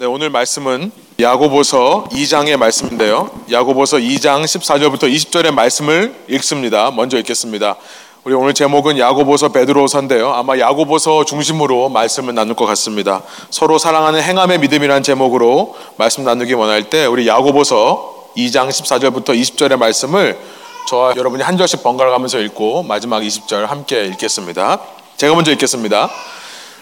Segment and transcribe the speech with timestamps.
[0.00, 3.32] 네, 오늘 말씀은 야고보서 2장의 말씀인데요.
[3.50, 6.92] 야고보서 2장 14절부터 20절의 말씀을 읽습니다.
[6.92, 7.74] 먼저 읽겠습니다.
[8.22, 10.32] 우리 오늘 제목은 야고보서 베드로서인데요.
[10.32, 13.24] 아마 야고보서 중심으로 말씀을 나눌 것 같습니다.
[13.50, 20.38] 서로 사랑하는 행함의 믿음이라는 제목으로 말씀 나누기 원할 때 우리 야고보서 2장 14절부터 20절의 말씀을
[20.88, 24.78] 저와 여러분이 한 절씩 번갈아 가면서 읽고 마지막 20절 함께 읽겠습니다.
[25.16, 26.08] 제가 먼저 읽겠습니다.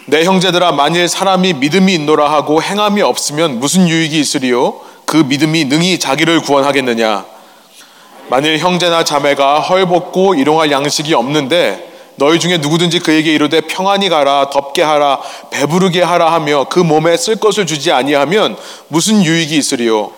[0.09, 4.79] 내 형제들아 만일 사람이 믿음이 있노라 하고 행함이 없으면 무슨 유익이 있으리요?
[5.05, 7.25] 그 믿음이 능히 자기를 구원하겠느냐?
[8.29, 14.81] 만일 형제나 자매가 헐벗고 일용할 양식이 없는데 너희 중에 누구든지 그에게 이르되 평안히 가라 덥게
[14.81, 15.19] 하라
[15.51, 18.55] 배부르게 하라 하며 그 몸에 쓸 것을 주지 아니하면
[18.87, 20.11] 무슨 유익이 있으리요?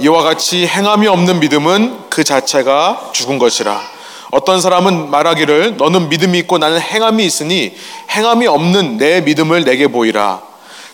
[0.00, 3.97] 이와 같이 행함이 없는 믿음은 그 자체가 죽은 것이라
[4.30, 7.74] 어떤 사람은 말하기를 너는 믿음이 있고 나는 행함이 있으니
[8.10, 10.42] 행함이 없는 내 믿음을 내게 보이라.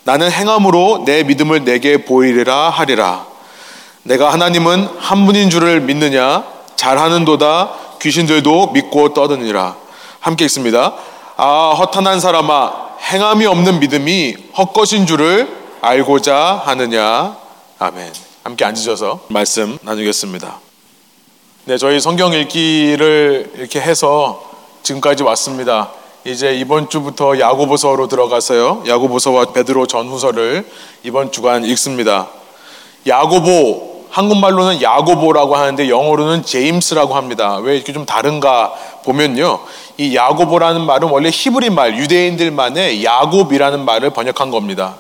[0.05, 3.27] 나는 행함으로 내 믿음을 내게 보이리라 하리라.
[4.03, 6.45] 내가 하나님은 한 분인 줄을 믿느냐?
[6.77, 9.77] 잘하는도다 귀신들도 믿고 떠드니라.
[10.21, 10.95] 함께 읽습니다.
[11.37, 12.73] 아 허탄한 사람아
[13.11, 15.49] 행함이 없는 믿음이 헛것인 줄을
[15.81, 17.37] 알고자 하느냐?
[17.79, 18.13] 아멘.
[18.45, 20.64] 함께 앉으셔서 말씀 나누겠습니다.
[21.67, 24.43] 네, 저희 성경 읽기를 이렇게 해서
[24.83, 25.93] 지금까지 왔습니다.
[26.27, 28.83] 이제 이번 주부터 야고보서로 들어가서요.
[28.87, 30.71] 야고보서와 베드로 전후서를
[31.05, 32.29] 이번 주간 읽습니다.
[33.07, 37.57] 야고보 한국말로는 야고보라고 하는데 영어로는 제임스라고 합니다.
[37.57, 38.75] 왜 이렇게 좀 다른가
[39.07, 39.61] 보면요.
[39.97, 44.97] 이 야고보라는 말은 원래 히브리 말, 유대인들만의 야곱이라는 말을 번역한 겁니다.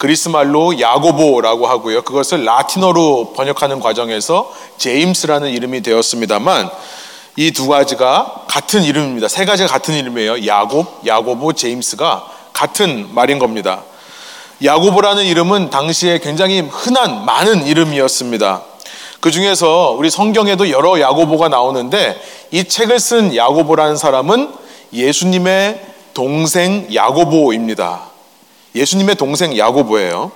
[0.00, 2.00] 그리스 말로 야고보라고 하고요.
[2.00, 6.70] 그것을 라틴어로 번역하는 과정에서 제임스라는 이름이 되었습니다만
[7.36, 9.28] 이 두 가지가 같은 이름입니다.
[9.28, 10.46] 세 가지가 같은 이름이에요.
[10.46, 13.82] 야곱, 야고보, 제임스가 같은 말인 겁니다.
[14.64, 18.62] 야고보라는 이름은 당시에 굉장히 흔한 많은 이름이었습니다.
[19.20, 22.18] 그 중에서 우리 성경에도 여러 야고보가 나오는데
[22.52, 24.50] 이 책을 쓴 야고보라는 사람은
[24.94, 28.09] 예수님의 동생 야고보입니다.
[28.74, 30.32] 예수님의 동생 야고보예요.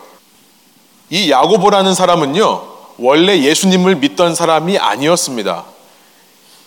[1.11, 2.63] 이 야고보라는 사람은요,
[2.99, 5.65] 원래 예수님을 믿던 사람이 아니었습니다.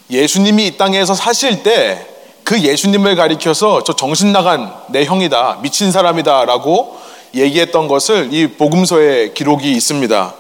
[0.09, 2.17] 예수님이 이 땅에서 사실 때
[2.47, 6.97] 그 예수님을 가리켜서 저 정신 나간 내 형이다, 미친 사람이다 라고
[7.35, 10.33] 얘기했던 것을 이 복음서에 기록이 있습니다.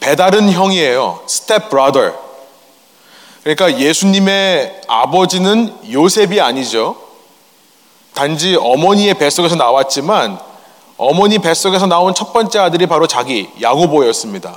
[0.00, 1.20] 배다른 형이에요.
[1.26, 2.14] step brother.
[3.42, 6.96] 그러니까 예수님의 아버지는 요셉이 아니죠.
[8.18, 10.40] 단지 어머니의 뱃속에서 나왔지만
[10.96, 14.56] 어머니 뱃속에서 나온 첫 번째 아들이 바로 자기 야고보였습니다.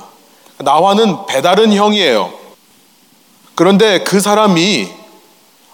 [0.57, 2.33] 나와는 배다른 형이에요.
[3.53, 4.89] 그런데 그 사람이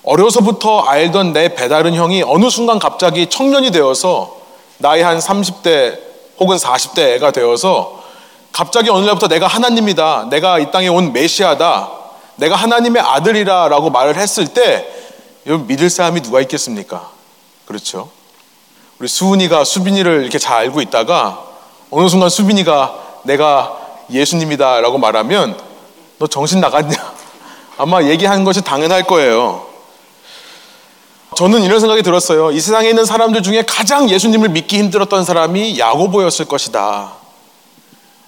[0.04, 4.36] 어려서부터 알던 내 배다른 형이 어느 순간 갑자기 청년이 되어서
[4.80, 5.98] 나이 한 30대
[6.42, 8.04] 혹은 40대 애가 되어서
[8.52, 10.28] 갑자기 어느 날부터 내가 하나님이다.
[10.30, 11.90] 내가 이 땅에 온 메시아다.
[12.36, 14.86] 내가 하나님의 아들이라 라고 말을 했을 때
[15.46, 17.17] 믿을 사람이 누가 있겠습니까?
[17.68, 18.10] 그렇죠.
[18.98, 21.44] 우리 수은이가 수빈이를 이렇게 잘 알고 있다가
[21.92, 23.78] 어느 순간 수빈이가 내가
[24.10, 25.60] 예수님이다 라고 말하면
[26.18, 26.96] 너 정신 나갔냐?
[27.78, 29.68] 아마 얘기하는 것이 당연할 거예요.
[31.36, 32.52] 저는 이런 생각이 들었어요.
[32.52, 37.12] 이 세상에 있는 사람들 중에 가장 예수님을 믿기 힘들었던 사람이 야고보였을 것이다.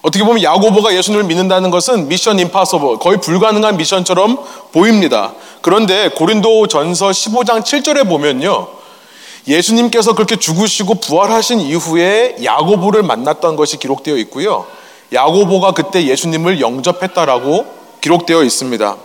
[0.02, 4.38] 어떻게 보면 야고보가 예수님을 믿는다는 것은 미션 임파서블, 거의 불가능한 미션처럼
[4.72, 5.32] 보입니다.
[5.62, 8.79] 그런데 고린도 전서 15장 7절에 보면요.
[9.46, 14.66] 예수님께서 그렇게 죽으시고 부활하신 이후에 야고보를 만났던 것이 기록되어 있고요.
[15.12, 17.66] 야고보가 그때 예수님을 영접했다라고
[18.00, 18.96] 기록되어 있습니다.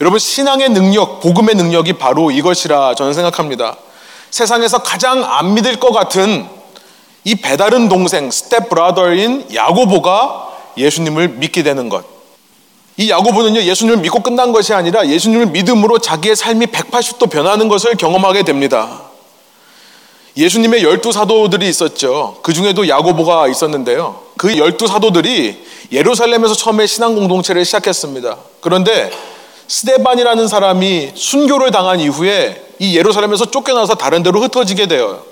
[0.00, 3.76] 여러분 신앙의 능력, 복음의 능력이 바로 이것이라 저는 생각합니다.
[4.30, 6.46] 세상에서 가장 안 믿을 것 같은
[7.24, 12.04] 이 배다른 동생 step brother인 야고보가 예수님을 믿게 되는 것.
[12.96, 18.44] 이 야고보는요 예수님을 믿고 끝난 것이 아니라 예수님을 믿음으로 자기의 삶이 180도 변하는 것을 경험하게
[18.44, 19.09] 됩니다.
[20.36, 22.38] 예수님의 열두 사도들이 있었죠.
[22.42, 24.20] 그 중에도 야고보가 있었는데요.
[24.36, 28.36] 그 열두 사도들이 예루살렘에서 처음에 신앙 공동체를 시작했습니다.
[28.60, 29.10] 그런데
[29.66, 35.22] 스데반이라는 사람이 순교를 당한 이후에 이 예루살렘에서 쫓겨나서 다른 데로 흩어지게 돼요.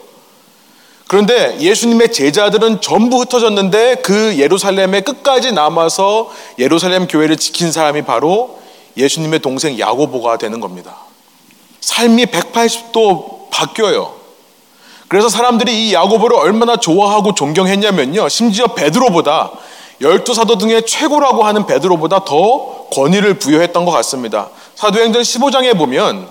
[1.06, 8.58] 그런데 예수님의 제자들은 전부 흩어졌는데 그 예루살렘에 끝까지 남아서 예루살렘 교회를 지킨 사람이 바로
[8.96, 10.96] 예수님의 동생 야고보가 되는 겁니다.
[11.80, 14.17] 삶이 180도 바뀌어요.
[15.08, 18.28] 그래서 사람들이 이 야고보를 얼마나 좋아하고 존경했냐면요.
[18.28, 19.50] 심지어 베드로보다
[20.00, 24.50] 열두 사도 등의 최고라고 하는 베드로보다 더 권위를 부여했던 것 같습니다.
[24.75, 26.28] 사도행전 15장에 보면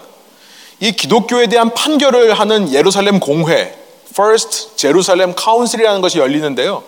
[0.80, 3.76] 이 기독교에 대한 판결을 하는 예루살렘 공회,
[4.12, 6.84] First Jerusalem Council이라는 것이 열리는데요.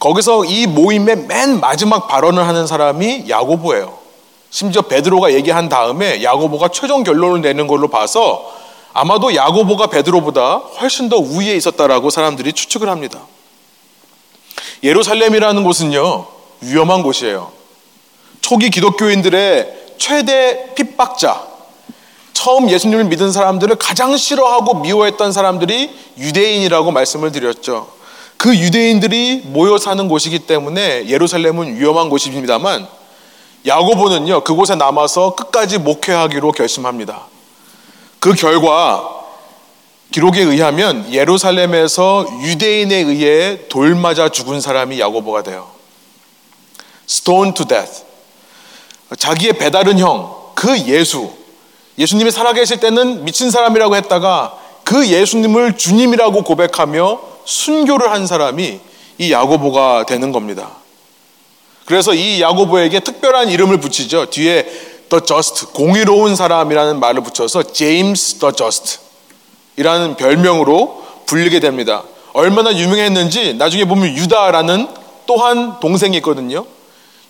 [0.00, 3.96] 거기서 이 모임의 맨 마지막 발언을 하는 사람이 야고보예요.
[4.50, 8.52] 심지어 베드로가 얘기한 다음에 야고보가 최종 결론을 내는 걸로 봐서
[8.92, 13.20] 아마도 야고보가 베드로보다 훨씬 더 우위에 있었다라고 사람들이 추측을 합니다.
[14.82, 16.26] 예루살렘이라는 곳은요,
[16.60, 17.52] 위험한 곳이에요.
[18.40, 21.46] 초기 기독교인들의 최대 핍박자,
[22.32, 27.88] 처음 예수님을 믿은 사람들을 가장 싫어하고 미워했던 사람들이 유대인이라고 말씀을 드렸죠.
[28.36, 32.86] 그 유대인들이 모여 사는 곳이기 때문에 예루살렘은 위험한 곳입니다만
[33.66, 37.26] 야고보는요, 그곳에 남아서 끝까지 목회하기로 결심합니다.
[38.20, 39.18] 그 결과
[40.10, 45.70] 기록에 의하면 예루살렘에서 유대인에 의해 돌 맞아 죽은 사람이 야고보가 돼요.
[47.08, 48.04] Stone to death.
[49.16, 51.30] 자기의 배다른 형, 그 예수.
[51.98, 58.80] 예수님이 살아계실 때는 미친 사람이라고 했다가 그 예수님을 주님이라고 고백하며 순교를 한 사람이
[59.18, 60.70] 이 야고보가 되는 겁니다.
[61.84, 64.26] 그래서 이 야고보에게 특별한 이름을 붙이죠.
[64.30, 64.66] 뒤에
[65.08, 68.98] the just, 공의로운 사람이라는 말을 붙여서 James the just
[69.76, 72.02] 이라는 별명으로 불리게 됩니다.
[72.32, 74.88] 얼마나 유명했는지 나중에 보면 유다라는
[75.26, 76.64] 또한 동생이 있거든요.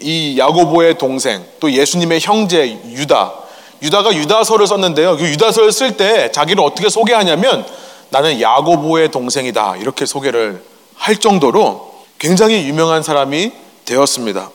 [0.01, 3.35] 이 야고보의 동생, 또 예수님의 형제 유다.
[3.83, 5.17] 유다가 유다서를 썼는데요.
[5.17, 7.65] 그 유다서를 쓸 때 자기를 어떻게 소개하냐면
[8.11, 9.77] 나는 야고보의 동생이다.
[9.77, 10.63] 이렇게 소개를
[10.95, 13.53] 할 정도로 굉장히 유명한 사람이
[13.85, 14.51] 되었습니다.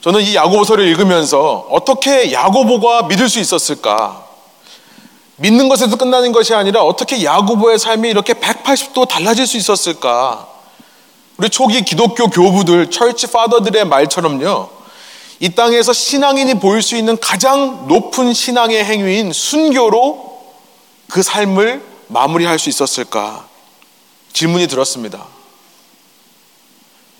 [0.00, 4.24] 저는 이 야고보서를 읽으면서 어떻게 야고보가 믿을 수 있었을까?
[5.36, 10.48] 믿는 것에서 끝나는 것이 아니라 어떻게 야고보의 삶이 이렇게 180도 달라질 수 있었을까?
[11.36, 14.68] 우리 초기 기독교 교부들, 철치 파더들의 말처럼요.
[15.40, 20.42] 이 땅에서 신앙인이 보일 수 있는 가장 높은 신앙의 행위인 순교로
[21.08, 23.46] 그 삶을 마무리할 수 있었을까?
[24.34, 25.26] 질문이 들었습니다.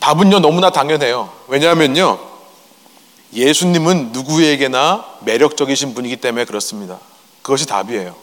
[0.01, 1.31] 답은요, 너무나 당연해요.
[1.49, 2.30] 왜냐하면요,
[3.33, 6.99] 예수님은 누구에게나 매력적이신 분이기 때문에 그렇습니다.
[7.43, 8.15] 그것이 답이에요.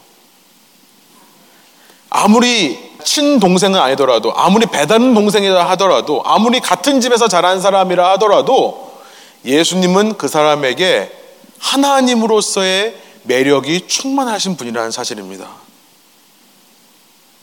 [2.10, 9.00] 아무리 친동생은 아니더라도, 아무리 배다른 동생이라 하더라도, 아무리 같은 집에서 자란 사람이라 하더라도,
[9.46, 11.12] 예수님은 그 사람에게
[11.60, 15.48] 하나님으로서의 매력이 충만하신 분이라는 사실입니다.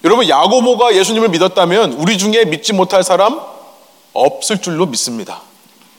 [0.04, 3.40] 여러분, 야고보가 예수님을 믿었다면 우리 중에 믿지 못할 사람
[4.12, 5.42] 없을 줄로 믿습니다.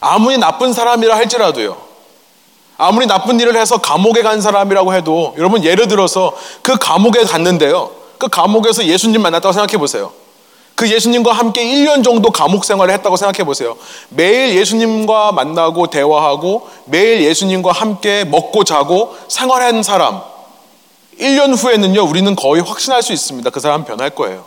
[0.06, 1.75] 아무리 나쁜 사람이라 할지라도요.
[2.78, 7.90] 아무리 나쁜 일을 해서 감옥에 간 사람이라고 해도 여러분 예를 들어서 그 감옥에 갔는데요.
[8.19, 10.13] 그 감옥에서 예수님 만났다고 생각해 보세요.
[10.75, 13.78] 그 예수님과 함께 1년 정도 감옥 생활을 했다고 생각해 보세요.
[14.10, 20.22] 매일 예수님과 만나고 대화하고 매일 예수님과 함께 먹고 자고 생활한 사람.
[21.19, 23.50] 1년 후에는요, 우리는 거의 확신할 수 있습니다.
[23.50, 24.46] 그 사람 변할 거예요.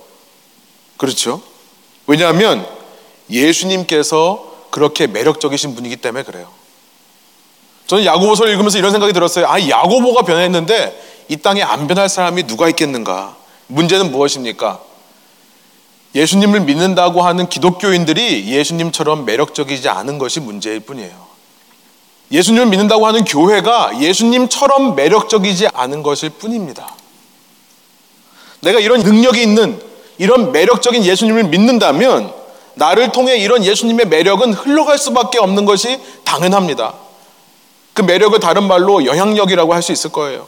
[0.98, 1.40] 그렇죠?
[2.06, 2.64] 왜냐하면
[3.30, 6.48] 예수님께서 그렇게 매력적이신 분이기 때문에 그래요.
[7.86, 9.46] 저는 야고보서를 읽으면서 이런 생각이 들었어요.
[9.48, 13.36] 아, 야고보가 변했는데 이 땅에 안 변할 사람이 누가 있겠는가?
[13.66, 14.80] 문제는 무엇입니까?
[16.14, 21.28] 예수님을 믿는다고 하는 기독교인들이 예수님처럼 매력적이지 않은 것이 문제일 뿐이에요.
[22.30, 26.94] 예수님을 믿는다고 하는 교회가 예수님처럼 매력적이지 않은 것일 뿐입니다.
[28.60, 29.80] 내가 이런 능력이 있는
[30.18, 32.37] 이런 매력적인 예수님을 믿는다면
[32.78, 36.94] 나를 통해 이런 예수님의 매력은 흘러갈 수밖에 없는 것이 당연합니다.
[37.92, 40.46] 그 매력을 다른 말로 영향력이라고 할 수 있을 거예요.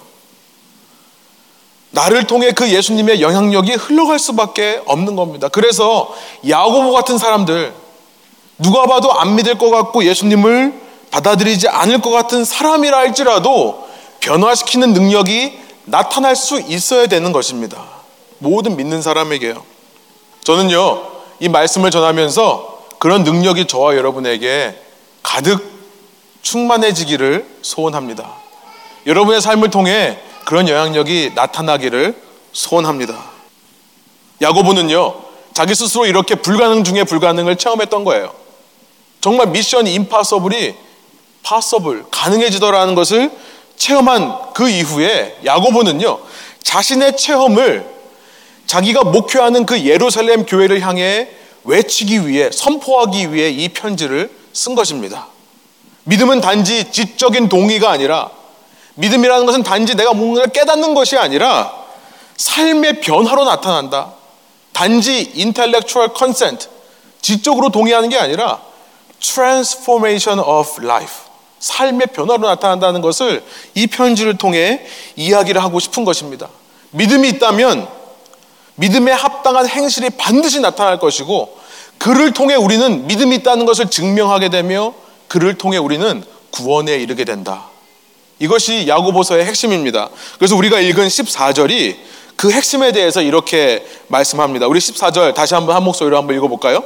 [1.90, 5.48] 나를 통해 그 예수님의 영향력이 흘러갈 수밖에 없는 겁니다.
[5.48, 6.14] 그래서
[6.48, 7.74] 야고보 같은 사람들,
[8.58, 10.72] 누가 봐도 안 믿을 것 같고 예수님을
[11.10, 13.88] 받아들이지 않을 것 같은 사람이라 할지라도
[14.20, 17.82] 변화시키는 능력이 나타날 수 있어야 되는 것입니다.
[18.38, 19.64] 모든 믿는 사람에게요.
[20.44, 24.78] 저는요, 이 말씀을 전하면서 그런 능력이 저와 여러분에게
[25.22, 25.66] 가득
[26.42, 28.30] 충만해지기를 소원합니다.
[29.06, 32.14] 여러분의 삶을 통해 그런 영향력이 나타나기를
[32.52, 33.14] 소원합니다.
[34.42, 35.14] 야고보는요,
[35.54, 38.34] 자기 스스로 이렇게 불가능 중에 불가능을 체험했던 거예요.
[39.20, 40.74] 정말 미션 임파서블이
[41.42, 43.30] 파서블, 가능해지더라는 것을
[43.76, 46.18] 체험한 그 이후에 야고보는요,
[46.62, 47.99] 자신의 체험을
[48.70, 51.28] 자기가 목회하는 그 예루살렘 교회를 향해
[51.64, 55.26] 외치기 위해, 선포하기 위해 이 편지를 쓴 것입니다.
[56.04, 58.30] 믿음은 단지 지적인 동의가 아니라
[58.94, 61.72] 믿음이라는 것은 단지 내가 뭔가를 깨닫는 것이 아니라
[62.36, 64.12] 삶의 변화로 나타난다.
[64.72, 66.68] 단지 intellectual consent,
[67.20, 68.60] 지적으로 동의하는 게 아니라
[69.18, 71.12] transformation of life,
[71.58, 73.42] 삶의 변화로 나타난다는 것을
[73.74, 74.86] 이 편지를 통해
[75.16, 76.48] 이야기를 하고 싶은 것입니다.
[76.92, 77.99] 믿음이 있다면
[78.80, 81.58] 믿음에 합당한 행실이 반드시 나타날 것이고
[81.98, 84.94] 그를 통해 우리는 믿음이 있다는 것을 증명하게 되며
[85.28, 87.66] 그를 통해 우리는 구원에 이르게 된다.
[88.38, 90.08] 이것이 야고보서의 핵심입니다.
[90.38, 91.96] 그래서 우리가 읽은 14절이
[92.36, 94.66] 그 핵심에 대해서 이렇게 말씀합니다.
[94.66, 96.82] 우리 14절 다시 한번 한 목소리로 한번 읽어볼까요?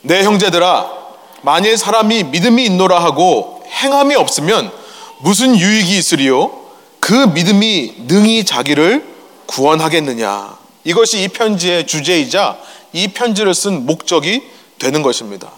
[0.00, 0.90] 내 형제들아,
[1.42, 4.72] 만일 사람이 믿음이 있노라 하고 행함이 없으면
[5.20, 6.50] 무슨 유익이 있으리요?
[6.98, 9.06] 그 믿음이 능히 자기를
[9.46, 10.61] 구원하겠느냐.
[10.84, 12.58] 이것이 이 편지의 주제이자
[12.92, 14.42] 이 편지를 쓴 목적이
[14.78, 15.50] 되는 것입니다.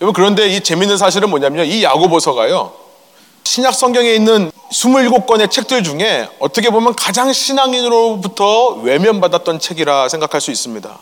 [0.00, 2.72] 여러분 그런데 이 재밌는 사실은 뭐냐면 이 야고보서가요.
[3.44, 10.98] 신약 성경에 있는 27권의 책들 중에 어떻게 보면 가장 신앙인으로부터 외면받았던 책이라 생각할 수 있습니다.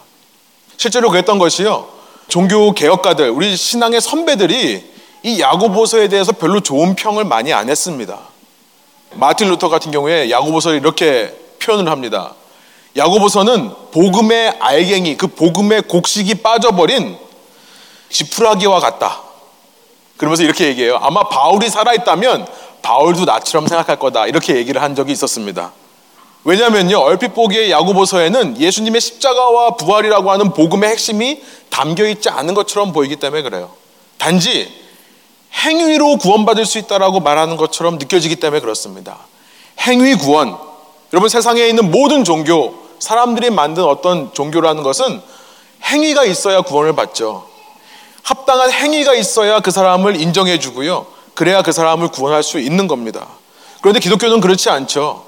[0.77, 1.89] 실제로 그랬던 것이요.
[2.29, 4.91] 종교 개혁가들, 우리 신앙의 선배들이
[5.23, 8.19] 이 야고보서에 대해서 별로 좋은 평을 많이 안 했습니다.
[9.13, 12.35] 마틴 루터 같은 경우에 야고보서를 이렇게 표현을 합니다.
[12.97, 17.17] 야고보서는 복음의 알갱이, 그 복음의 곡식이 빠져버린
[18.11, 19.23] 지푸라기와 같다.
[20.17, 20.99] 그러면서 이렇게 얘기해요.
[21.01, 22.47] 아마 바울이 살아있다면
[22.83, 24.27] 바울도 나처럼 생각할 거다.
[24.27, 25.73] 이렇게 얘기를 한 적이 있었습니다.
[26.45, 33.17] 왜냐면요, 얼핏 보기에 야고보서에는 예수님의 십자가와 부활이라고 하는 복음의 핵심이 담겨 있지 않은 것처럼 보이기
[33.17, 33.71] 때문에 그래요.
[34.19, 34.73] 단지
[35.53, 39.19] 행위로 구원받을 수 있다라고 말하는 것처럼 느껴지기 때문에 그렇습니다.
[39.81, 40.57] 행위 구원.
[41.13, 45.21] 여러분 세상에 있는 모든 종교, 사람들이 만든 어떤 종교라는 것은
[45.85, 47.47] 행위가 있어야 구원을 받죠.
[48.23, 51.07] 합당한 행위가 있어야 그 사람을 인정해 주고요.
[51.35, 53.27] 그래야 그 사람을 구원할 수 있는 겁니다.
[53.81, 55.25] 그런데 기독교는 그렇지 않죠.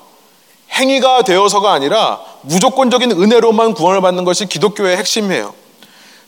[0.73, 5.55] 행위가 되어서가 아니라 무조건적인 은혜로만 구원을 받는 것이 기독교의 핵심이에요.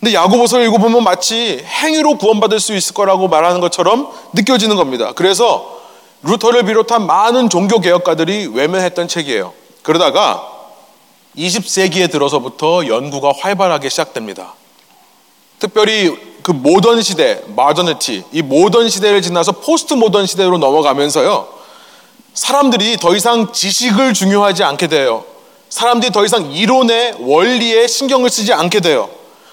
[0.00, 5.12] 근데 야고보서를 읽어보면 마치 행위로 구원받을 수 있을 거라고 말하는 것처럼 느껴지는 겁니다.
[5.14, 5.80] 그래서
[6.22, 9.52] 루터를 비롯한 많은 종교 개혁가들이 외면했던 책이에요.
[9.82, 10.53] 그러다가
[11.36, 14.54] 20세기에 들어서부터 연구가 활발하게 시작됩니다.
[15.58, 21.48] 특별히 그 모던 시대, modernity, 이 모던 시대를 지나서 포스트 모던 시대로 넘어가면서요.
[22.34, 25.24] 사람들이 더 이상 지식을 중요하지 않게 돼요.
[25.70, 29.08] 사람들이 더 이상 이론의 원리에 신경을 쓰지 않게 돼요.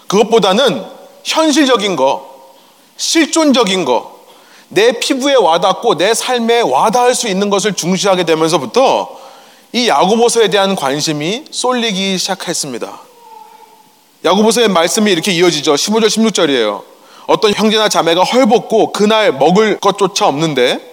[0.08, 0.86] 그것보다는
[1.24, 2.30] 현실적인 거,
[2.98, 4.20] 실존적인 거,
[4.68, 9.21] 내 피부에 와닿고 내 삶에 와닿을 수 있는 것을 중시하게 되면서부터
[9.74, 13.00] 이 야고보서에 대한 관심이 쏠리기 시작했습니다.
[14.26, 15.76] 야고보서의 말씀이 이렇게 이어지죠.
[15.76, 16.84] 15절 16절이에요.
[17.28, 20.92] 어떤 형제나 자매가 헐벗고 그날 먹을 것조차 없는데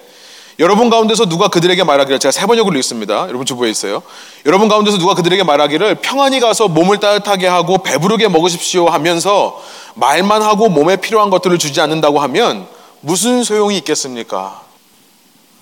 [0.61, 3.27] 여러분 가운데서 누가 그들에게 말하기를 제가 세 번역을 읽습니다.
[3.29, 4.03] 여러분 주부에 있어요.
[4.47, 9.61] 여러분 가운데서 누가 그들에게 말하기를 평안히 가서 몸을 따뜻하게 하고 배부르게 먹으십시오 하면서
[9.95, 12.67] 말만 하고 몸에 필요한 것들을 주지 않는다고 하면
[13.01, 14.63] 무슨 소용이 있겠습니까?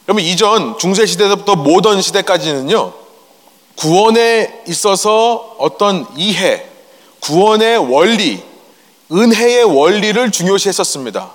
[0.04, 3.05] 그러면 이전 중세 시대부터 모던 시대까지는요.
[3.76, 6.64] 구원에 있어서 어떤 이해,
[7.21, 8.42] 구원의 원리,
[9.12, 11.30] 은혜의 원리를 중요시 했었습니다.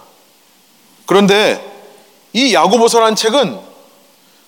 [1.05, 1.63] 그런데
[2.33, 3.59] 이 야고보서라는 책은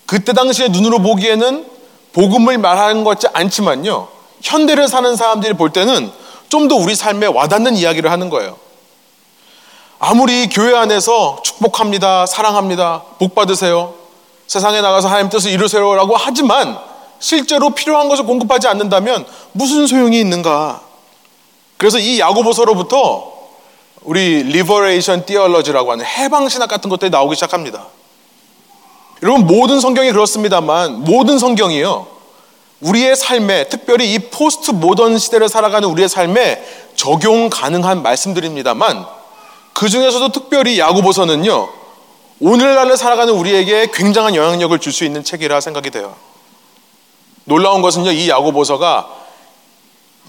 [0.06, 1.66] 그때 당시에 눈으로 보기에는
[2.14, 4.08] 복음을 말하는 것 같지 않지만요.
[4.42, 6.12] 현대를 사는 사람들이 볼 때는
[6.50, 8.58] 좀 더 우리 삶에 와닿는 이야기를 하는 거예요.
[9.98, 13.96] 아무리 교회 안에서 축복합니다, 사랑합니다, 복 받으세요,
[14.46, 16.78] 세상에 나가서 하나님 뜻을 이루세요라고 하지만
[17.24, 20.82] 실제로 필요한 것을 공급하지 않는다면 무슨 소용이 있는가?
[21.78, 23.32] 그래서 이 야고보서로부터
[24.02, 27.88] 우리 liberation theology라고 하는 해방 신학 같은 것들이 나오기 시작합니다.
[29.22, 32.08] 여러분 모든 성경이 그렇습니다만 모든 성경이요.
[32.82, 36.62] 우리의 삶에 특별히 이 포스트 모던 시대를 살아가는 우리의 삶에
[36.98, 39.06] 적용 가능한 말씀들입니다만
[39.72, 41.70] 그 중에서도 특별히 야고보서는요.
[42.42, 46.33] 오늘날을 살아가는 우리에게 굉장한 영향력을 줄 수 있는 책이라 생각이 돼요.
[47.46, 48.12] 놀라운 것은요.
[48.12, 49.10] 이 야고보서가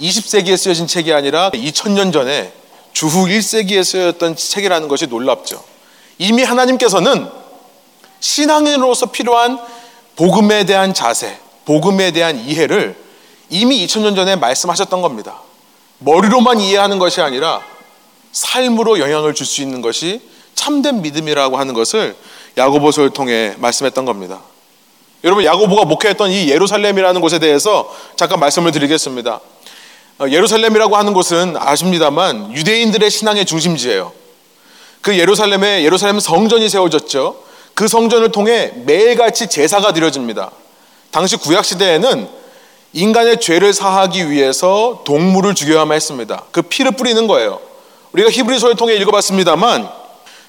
[0.00, 2.52] 20세기에 쓰여진 책이 아니라 2000년 전에
[2.92, 5.62] 주후 1세기에 쓰였던 책이라는 것이 놀랍죠.
[6.18, 7.28] 이미 하나님께서는
[8.20, 9.58] 신앙인으로서 필요한
[10.16, 12.96] 복음에 대한 자세, 복음에 대한 이해를
[13.50, 15.40] 이미 2000년 전에 말씀하셨던 겁니다.
[15.98, 17.62] 머리로만 이해하는 것이 아니라
[18.32, 20.20] 삶으로 영향을 줄 수 있는 것이
[20.54, 22.16] 참된 믿음이라고 하는 것을
[22.56, 24.40] 야고보서를 통해 말씀했던 겁니다.
[25.24, 29.40] 여러분 야고보가 목회했던 이 예루살렘이라는 곳에 대해서 잠깐 말씀을 드리겠습니다.
[30.18, 34.12] 어, 예루살렘이라고 하는 곳은 아십니다만 유대인들의 신앙의 중심지예요.
[35.00, 37.36] 그 예루살렘에 예루살렘 성전이 세워졌죠.
[37.74, 40.50] 그 성전을 통해 매일같이 제사가 드려집니다.
[41.10, 42.28] 당시 구약 시대에는
[42.92, 46.44] 인간의 죄를 사하기 위해서 동물을 죽여야만 했습니다.
[46.52, 47.60] 그 피를 뿌리는 거예요.
[48.12, 50.03] 우리가 히브리서를 통해 읽어봤습니다만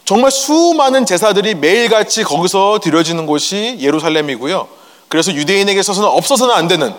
[0.06, 4.68] 정말 수많은 제사들이 매일같이 거기서 드려지는 곳이 예루살렘이고요.
[5.08, 6.94] 그래서 유대인에게 있어서는 없어서는 안 되는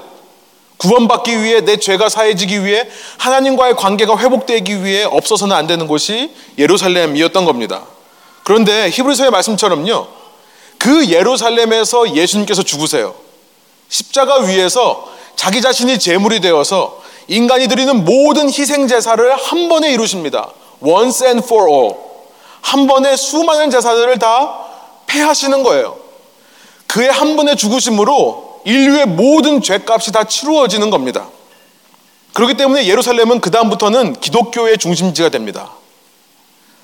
[0.77, 2.87] 구원받기 위해 내 죄가 사해지기 위해
[3.19, 7.83] 하나님과의 관계가 회복되기 위해 없어서는 안 되는 곳이 예루살렘이었던 겁니다.
[8.43, 10.07] 그런데 히브리서의 말씀처럼요.
[10.79, 13.15] 그 예루살렘에서 예수님께서 죽으세요.
[13.89, 20.51] 십자가 위에서 자기 자신이 제물이 되어서 인간이 드리는 모든 희생 제사를 한 번에 이루십니다.
[20.81, 22.06] Once and for all.
[22.67, 24.59] 한 번에 수많은 제사들을 다
[25.07, 25.97] 폐하시는 거예요.
[26.89, 31.29] 그의 한 번의 죽으심으로 인류의 모든 죄값이 다 치루어지는 겁니다.
[32.33, 35.71] 그렇기 때문에 예루살렘은 그다음부터는 기독교의 중심지가 됩니다.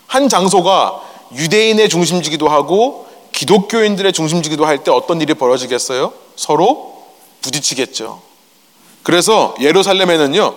[0.07, 1.03] 한 장소가
[1.35, 6.12] 유대인의 중심지기도 하고 기독교인들의 중심지기도 할 때 어떤 일이 벌어지겠어요?
[6.37, 7.03] 서로
[7.41, 8.23] 부딪히겠죠.
[9.03, 10.55] 그래서 예루살렘에는요,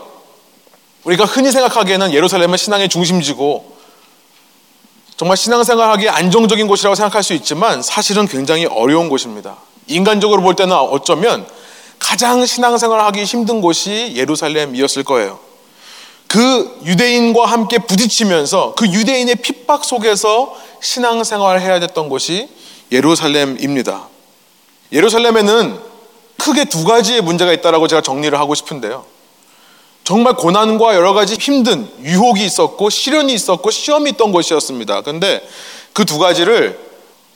[1.03, 3.74] 우리가 흔히 생각하기에는 예루살렘은 신앙의 중심지고
[5.17, 9.55] 정말 신앙생활하기 안정적인 곳이라고 생각할 수 있지만 사실은 굉장히 어려운 곳입니다.
[9.87, 11.47] 인간적으로 볼 때는 어쩌면
[11.99, 15.39] 가장 신앙생활하기 힘든 곳이 예루살렘이었을 거예요.
[16.27, 22.49] 그 유대인과 함께 부딪히면서 그 유대인의 핍박 속에서 신앙생활을 해야 됐던 곳이
[22.91, 24.09] 예루살렘입니다.
[24.91, 25.79] 예루살렘에는
[26.37, 29.05] 크게 두 가지의 문제가 있다라고 제가 정리를 하고 싶은데요.
[30.05, 35.01] 정말 고난과 여러 가지 힘든 유혹이 있었고 시련이 있었고 시험이 있던 곳이었습니다.
[35.01, 35.45] 근데
[35.93, 36.79] 그 두 가지를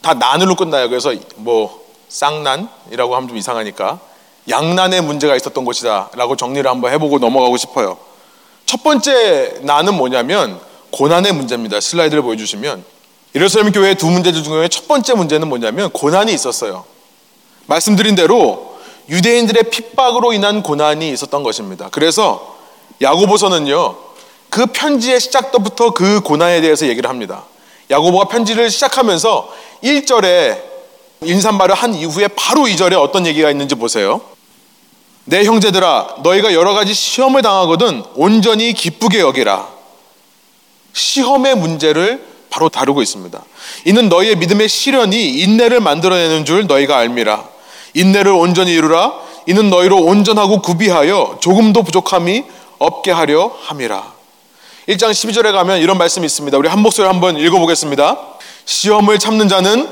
[0.02, 0.88] 다 난으로 끝나요.
[0.88, 4.00] 그래서 뭐 쌍난이라고 하면 좀 이상하니까
[4.48, 7.98] 양난의 문제가 있었던 곳이다라고 정리를 한번 해보고 넘어가고 싶어요.
[8.66, 10.60] 첫 번째 난은 뭐냐면
[10.92, 11.82] 고난의 문제입니다.
[11.82, 12.84] 슬라이드를 보여주시면
[13.36, 16.86] 예루살렘 교회의 두 문제 중에 첫 번째 문제는 뭐냐면 고난이 있었어요.
[17.66, 18.78] 말씀드린 대로
[19.10, 21.90] 유대인들의 핍박으로 인한 고난이 있었던 것입니다.
[21.92, 22.59] 그래서
[23.02, 23.96] 야고보서는요,
[24.50, 27.44] 그 편지의 시작부터 그 고난에 대해서 얘기를 합니다.
[27.90, 29.54] 야고보가 편지를 시작하면서
[29.84, 30.62] 1절에
[31.22, 34.22] 인사말을 한 이후에 바로 2절에 어떤 얘기가 있는지 보세요.
[35.26, 39.68] 내 형제들아, 너희가 여러 가지 시험을 당하거든 온전히 기쁘게 여기라.
[40.94, 43.40] 시험의 문제를 바로 다루고 있습니다.
[43.86, 47.48] 이는 너희의 믿음의 시련이 인내를 만들어내는 줄 너희가 알미라.
[47.94, 49.14] 인내를 온전히 이루라.
[49.46, 52.44] 이는 너희로 온전하고 구비하여 조금도 부족함이
[52.80, 54.14] 없게 하려 함이라.
[54.88, 56.58] 1장 12절에 가면 이런 말씀이 있습니다.
[56.58, 58.18] 우리 한 목소리 한번 읽어보겠습니다.
[58.66, 59.88] 시험을 참는 자는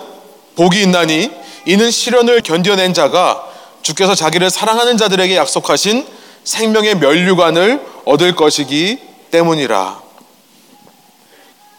[0.56, 1.30] 복이 있나니
[1.65, 3.45] 이는 시련을 견뎌낸 자가
[3.84, 6.08] 주께서 자기를 사랑하는 자들에게 약속하신
[6.43, 9.00] 생명의 면류관을 얻을 것이기
[9.32, 10.02] 때문이라.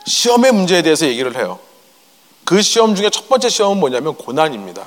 [0.06, 1.58] 시험의 문제에 대해서 얘기를 해요.
[2.44, 4.86] 그 시험 중에 첫 번째 시험은 뭐냐면 고난입니다.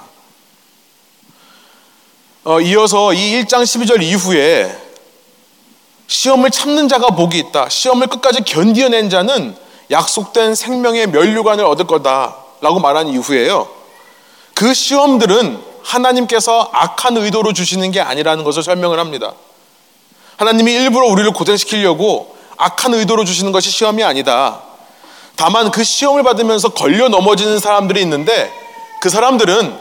[2.44, 4.91] 어, 이어서 이 1장 12절 이후에
[6.12, 7.70] 시험을 참는 자가 복이 있다.
[7.70, 9.56] 시험을 끝까지 견디어낸 자는
[9.90, 13.70] 약속된 생명의 면류관을 얻을 거다라고 말한 이후에요.
[14.54, 19.32] 그 시험들은 하나님께서 악한 의도로 주시는 게 아니라는 것을 설명을 합니다.
[20.36, 24.60] 하나님이 일부러 우리를 고생시키려고 악한 의도로 주시는 것이 시험이 아니다.
[25.38, 28.52] 다만 그 시험을 받으면서 걸려 넘어지는 사람들이 있는데
[29.00, 29.80] 그 사람들은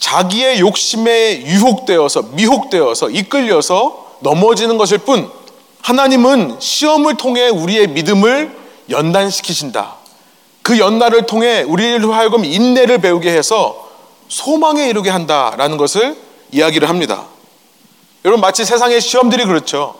[0.00, 5.30] 자기의 욕심에 유혹되어서 미혹되어서 이끌려서 넘어지는 것일 뿐
[5.82, 8.56] 하나님은 시험을 통해 우리의 믿음을
[8.90, 9.96] 연단시키신다.
[10.62, 13.88] 그 연단을 통해 우리를 하여금 인내를 배우게 해서
[14.28, 16.16] 소망에 이르게 한다라는 것을
[16.52, 17.26] 이야기를 합니다.
[18.24, 19.94] 여러분 마치 세상의 시험들이 그렇죠.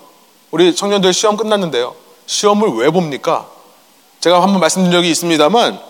[0.50, 1.94] 우리 청년들 시험 끝났는데요.
[2.26, 3.48] 시험을 왜 봅니까?
[4.20, 5.80] 제가 한번 말씀드린 적이 있습니다만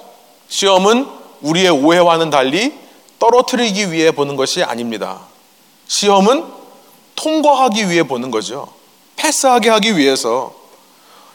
[0.49, 1.07] 시험은
[1.41, 2.73] 우리의 오해와는 달리
[3.19, 5.21] 떨어뜨리기 위해 보는 것이 아닙니다.
[5.89, 6.60] 시험은
[7.21, 8.69] 통과하기 위해 보는 거죠.
[9.17, 10.55] 패스하게 하기 위해서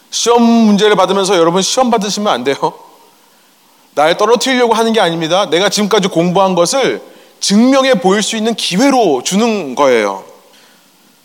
[0.09, 2.55] 시험 문제를 받으면서 여러분 시험 받으시면 안 돼요.
[3.93, 5.49] 날 떨어뜨리려고 하는 게 아닙니다.
[5.49, 7.01] 내가 지금까지 공부한 것을
[7.39, 10.23] 증명해 보일 수 있는 기회로 주는 거예요.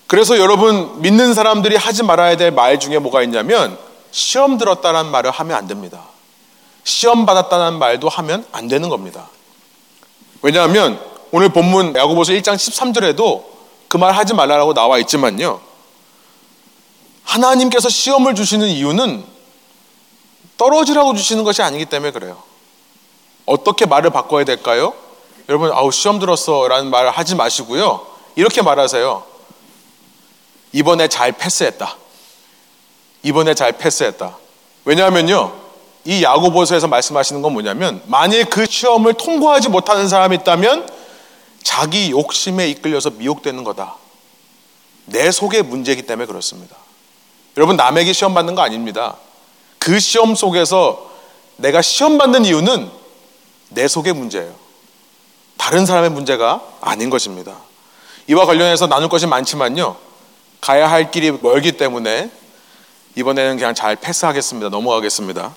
[0.06, 3.78] 그래서 여러분 믿는 사람들이 하지 말아야 될 말 중에 뭐가 있냐면
[4.10, 6.02] 시험 들었다는 말을 하면 안 됩니다.
[6.84, 9.28] 시험 받았다는 말도 하면 안 되는 겁니다.
[10.42, 13.59] 왜냐하면 오늘 본문 야고보서 1장 13절에도
[13.90, 15.60] 그 말 하지 말라고 나와 있지만요.
[17.24, 19.24] 하나님께서 시험을 주시는 이유는
[20.56, 22.40] 떨어지라고 주시는 것이 아니기 때문에 그래요.
[23.46, 24.94] 어떻게 말을 바꿔야 될까요?
[25.48, 26.68] 여러분, 아우, 시험 들었어.
[26.68, 28.06] 라는 말을 하지 마시고요.
[28.36, 29.24] 이렇게 말하세요.
[30.70, 31.96] 이번에 잘 패스했다.
[33.24, 34.36] 이번에 잘 패스했다.
[34.84, 35.52] 왜냐하면요.
[36.04, 40.99] 이 야고보서에서 말씀하시는 건 뭐냐면 만일 그 시험을 통과하지 못하는 사람이 있다면
[41.62, 43.96] 자기 욕심에 이끌려서 미혹되는 거다.
[45.06, 46.76] 내 속의 문제이기 때문에 그렇습니다.
[47.56, 49.16] 여러분 남에게 시험 받는 거 아닙니다.
[49.78, 51.10] 그 시험 속에서
[51.56, 52.90] 내가 시험 받는 이유는
[53.70, 54.54] 내 속의 문제예요.
[55.56, 57.56] 다른 사람의 문제가 아닌 것입니다.
[58.28, 59.96] 이와 관련해서 나눌 것이 많지만요.
[60.60, 62.30] 가야 할 길이 멀기 때문에
[63.16, 64.68] 이번에는 그냥 잘 패스하겠습니다.
[64.68, 65.54] 넘어가겠습니다.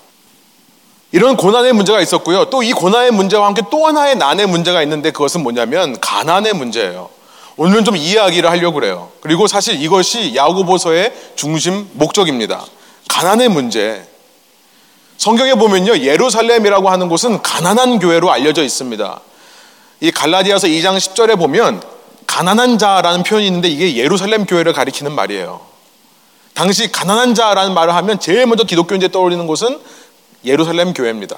[1.14, 2.50] 이런 고난의 문제가 있었고요.
[2.50, 7.10] 또 이 고난의 문제와 함께 또 하나의 난의 문제가 있는데 그것은 뭐냐면 가난의 문제예요.
[7.56, 9.12] 오늘은 좀 이야기를 하려고 그래요.
[9.22, 12.66] 그리고 사실 이것이 야고보서의 중심 목적입니다.
[13.10, 14.08] 가난의 문제.
[15.18, 16.00] 성경에 보면요.
[16.00, 19.20] 예루살렘이라고 하는 곳은 가난한 교회로 알려져 있습니다.
[20.00, 21.84] 이 갈라디아서 2장 10절에 보면
[22.26, 25.62] 가난한 자라는 표현이 있는데 이게 예루살렘 교회를 가리키는 말이에요.
[26.56, 29.80] 당시 가난한 자라는 말을 하면 제일 먼저 기독교인들이 떠올리는 곳은
[30.46, 31.38] 예루살렘 교회입니다.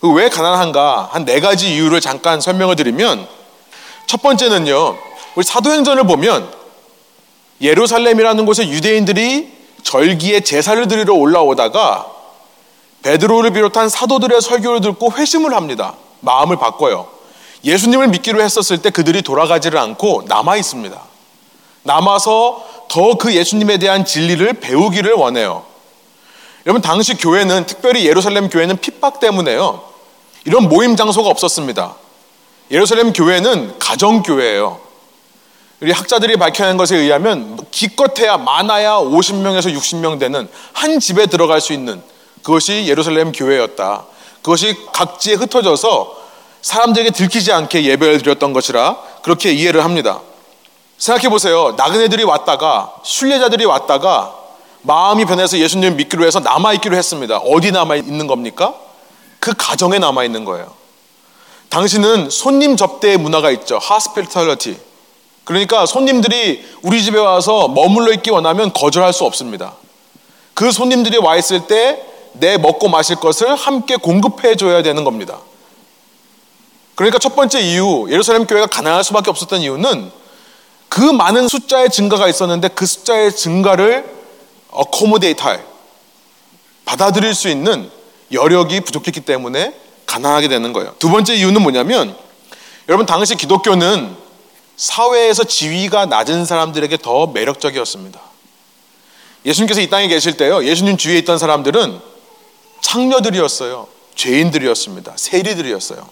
[0.00, 1.10] 그왜 가난한가?
[1.12, 3.26] 한 네 가지 이유를 잠깐 설명을 드리면
[4.06, 4.96] 첫 번째는요.
[5.36, 6.50] 우리 사도행전을 보면
[7.60, 9.52] 예루살렘이라는 곳에 유대인들이
[9.82, 12.06] 절기에 제사를 드리러 올라오다가
[13.02, 15.94] 베드로를 비롯한 사도들의 설교를 듣고 회심을 합니다.
[16.20, 17.08] 마음을 바꿔요.
[17.64, 20.98] 예수님을 믿기로 했었을 때 그들이 돌아가지를 않고 남아 있습니다.
[21.82, 25.64] 남아서 더 그 예수님에 대한 진리를 배우기를 원해요.
[26.66, 29.82] 여러분 당시 교회는 특별히 예루살렘 교회는 핍박 때문에요.
[30.44, 31.94] 이런 모임 장소가 없었습니다.
[32.70, 34.80] 예루살렘 교회는 가정 교회예요.
[35.80, 42.02] 우리 학자들이 밝혀낸 것에 의하면 기껏해야 많아야 50명에서 60명 되는 한 집에 들어갈 수 있는
[42.42, 44.04] 그것이 예루살렘 교회였다.
[44.42, 46.20] 그것이 각지에 흩어져서
[46.60, 50.20] 사람들에게 들키지 않게 예배를 드렸던 것이라 그렇게 이해를 합니다.
[50.98, 51.74] 생각해 보세요.
[51.78, 54.39] 나그네들이 왔다가 순례자들이 왔다가
[54.82, 57.38] 마음이 변해서 예수님을 믿기로 해서 남아있기로 했습니다.
[57.38, 58.74] 어디 남아있는 겁니까?
[59.38, 60.72] 그 가정에 남아있는 거예요.
[61.68, 63.78] 당신은 손님 접대의 문화가 있죠.
[63.82, 64.78] hospitality.
[65.44, 69.74] 그러니까 손님들이 우리 집에 와서 머물러 있기 원하면 거절할 수 없습니다.
[70.54, 75.38] 그 손님들이 와 있을 때 내 먹고 마실 것을 함께 공급해 줘야 되는 겁니다.
[76.94, 80.10] 그러니까 첫 번째 이유, 예루살렘 교회가 가난할 수밖에 없었던 이유는
[80.88, 84.19] 그 많은 숫자의 증가가 있었는데 그 숫자의 증가를
[84.70, 85.64] 어코모데이트 할
[86.84, 87.90] 받아들일 수 있는
[88.32, 89.74] 여력이 부족했기 때문에
[90.06, 90.94] 가난하게 되는 거예요.
[90.98, 92.16] 두 번째 이유는 뭐냐면
[92.88, 94.16] 여러분 당시 기독교는
[94.76, 98.20] 사회에서 지위가 낮은 사람들에게 더 매력적이었습니다.
[99.44, 100.64] 예수님께서 이 땅에 계실 때요.
[100.64, 102.00] 예수님 주위에 있던 사람들은
[102.80, 103.86] 창녀들이었어요.
[104.14, 105.12] 죄인들이었습니다.
[105.16, 106.08] 세리들이었어요.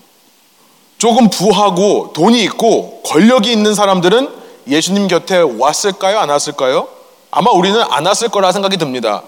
[0.99, 4.29] 조금 부하고 돈이 있고 권력이 있는 사람들은
[4.67, 6.19] 예수님 곁에 왔을까요?
[6.19, 6.89] 안 왔을까요?
[7.31, 9.23] 아마 우리는 안 왔을 거라 생각이 듭니다.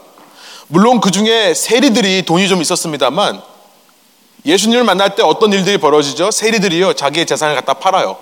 [0.69, 3.43] 물론 그 중에 세리들이 돈이 좀 있었습니다만
[4.47, 6.31] 예수님을 만날 때 어떤 일들이 벌어지죠?
[6.31, 8.17] 세리들이요, 자기의 재산을 갖다 팔아요.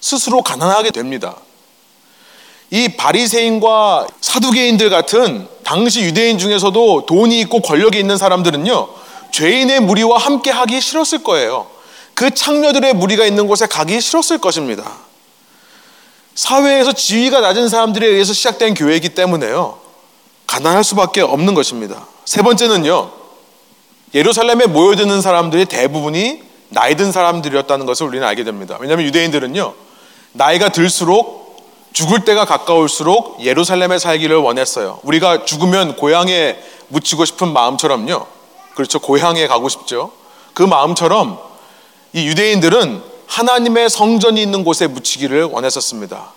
[0.00, 1.36] 스스로 가난하게 됩니다.
[2.70, 8.88] 이 바리새인과 사두개인들 같은 당시 유대인 중에서도 돈이 있고 권력이 있는 사람들은요,
[9.32, 11.66] 죄인의 무리와 함께 하기 싫었을 거예요.
[12.14, 15.05] 그 창녀들의 무리가 있는 곳에 가기 싫었을 것입니다.
[16.36, 19.78] 사회에서 지위가 낮은 사람들에 의해서 시작된 교회이기 때문에요.
[20.46, 22.06] 가난할 수밖에 없는 것입니다.
[22.24, 23.10] 세 번째는요.
[24.14, 28.76] 예루살렘에 모여드는 사람들이 대부분이 나이 든 사람들이었다는 것을 우리는 알게 됩니다.
[28.80, 29.74] 왜냐하면 유대인들은요.
[30.32, 35.00] 나이가 들수록 죽을 때가 가까울수록 예루살렘에 살기를 원했어요.
[35.02, 38.26] 우리가 죽으면 고향에 묻히고 싶은 마음처럼요.
[38.74, 38.98] 그렇죠.
[38.98, 40.12] 고향에 가고 싶죠.
[40.52, 41.38] 그 마음처럼
[42.12, 46.32] 이 유대인들은 하나님의 성전이 있는 곳에 묻히기를 원했었습니다.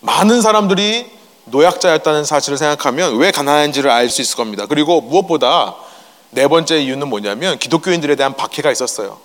[0.00, 1.06] 많은 사람들이
[1.46, 4.66] 노약자였다는 사실을 생각하면 왜 가난한지를 알 수 있을 겁니다.
[4.66, 5.76] 그리고 무엇보다
[6.30, 9.18] 네 번째 이유는 뭐냐면 기독교인들에 대한 박해가 있었어요.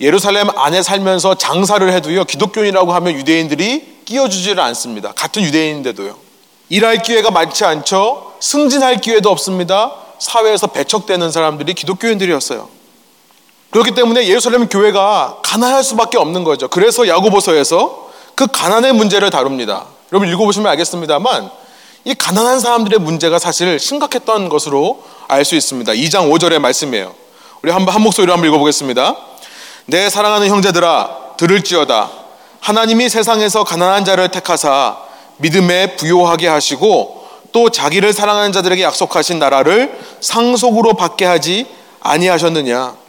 [0.00, 5.12] 예루살렘 안에 살면서 장사를 해도요, 기독교인이라고 하면 유대인들이 끼워주지를 않습니다.
[5.12, 6.16] 같은 유대인인데도요.
[6.70, 8.32] 일할 기회가 많지 않죠.
[8.40, 9.92] 승진할 기회도 없습니다.
[10.18, 12.68] 사회에서 배척되는 사람들이 기독교인들이었어요.
[13.72, 16.68] 그렇기 때문에 예루살렘 교회가 가난할 수밖에 없는 거죠.
[16.68, 19.86] 그래서 야고보서에서 그 가난의 문제를 다룹니다.
[20.12, 21.50] 여러분 읽어보시면 알겠습니다만
[22.04, 25.90] 이 가난한 사람들의 문제가 사실 심각했던 것으로 알 수 있습니다.
[25.92, 27.14] 2장 5절의 말씀이에요.
[27.62, 29.16] 우리 한번 한 목소리로 한번 읽어보겠습니다.
[29.86, 32.10] 내 사랑하는 형제들아 들을지어다
[32.60, 34.98] 하나님이 세상에서 가난한 자를 택하사
[35.38, 41.66] 믿음에 부요하게 하시고 또 자기를 사랑하는 자들에게 약속하신 나라를 상속으로 받게 하지
[42.00, 43.01] 아니하셨느냐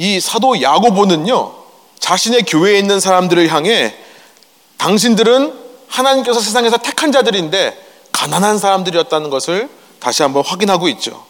[0.00, 1.52] 이 사도 야고보는요,
[1.98, 3.94] 자신의 교회에 있는 사람들을 향해
[4.78, 5.52] 당신들은
[5.88, 11.22] 하나님께서 세상에서 택한 자들인데 가난한 사람들이었다는 것을 다시 한번 확인하고 있죠.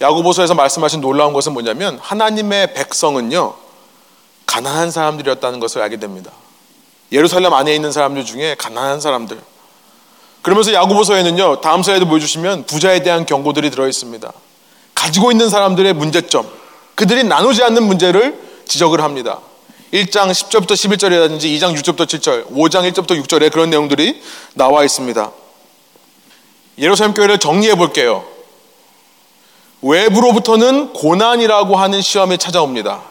[0.00, 3.52] 야고보서에서 말씀하신 놀라운 것은 뭐냐면 하나님의 백성은요,
[4.46, 6.32] 가난한 사람들이었다는 것을 알게 됩니다.
[7.12, 9.38] 예루살렘 안에 있는 사람들 중에 가난한 사람들.
[10.40, 14.32] 그러면서 야고보서에는요, 다음 슬라이드 보여주시면 부자에 대한 경고들이 들어 있습니다.
[14.94, 16.48] 가지고 있는 사람들의 문제점,
[16.98, 19.38] 그들이 나누지 않는 문제를 지적을 합니다.
[19.92, 24.20] 1장 10절부터 11절이라든지 2장 6절부터 7절, 5장 1절부터 6절에 그런 내용들이
[24.54, 25.30] 나와 있습니다.
[26.78, 28.24] 예루살렘 교회를 정리해 볼게요.
[29.80, 33.02] 외부로부터는 고난이라고 하는 시험이 찾아옵니다.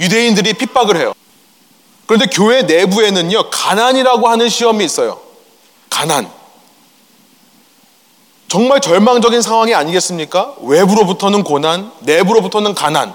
[0.00, 1.14] 유대인들이 핍박을 해요.
[2.04, 5.18] 그런데 교회 내부에는요, 가난이라고 하는 시험이 있어요.
[5.88, 6.30] 가난.
[8.48, 10.56] 정말 절망적인 상황이 아니겠습니까?
[10.60, 13.14] 외부로부터는 고난, 내부로부터는 가난.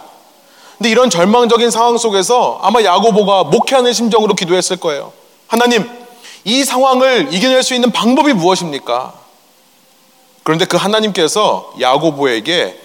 [0.77, 5.13] 근데 이런 절망적인 상황 속에서 아마 야고보가 목회하는 심정으로 기도했을 거예요.
[5.47, 5.89] 하나님,
[6.43, 9.13] 이 상황을 이겨낼 수 있는 방법이 무엇입니까?
[10.43, 12.79] 그런데 그 하나님께서 야고보에게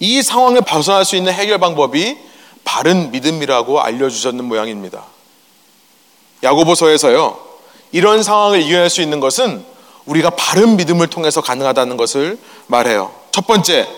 [0.00, 2.18] 이 상황을 벗어날 수 있는 해결 방법이
[2.64, 5.04] 바른 믿음이라고 알려주셨는 모양입니다.
[6.42, 7.38] 야고보서에서요,
[7.92, 9.64] 이런 상황을 이겨낼 수 있는 것은
[10.06, 13.12] 우리가 바른 믿음을 통해서 가능하다는 것을 말해요.
[13.30, 13.88] 첫 번째,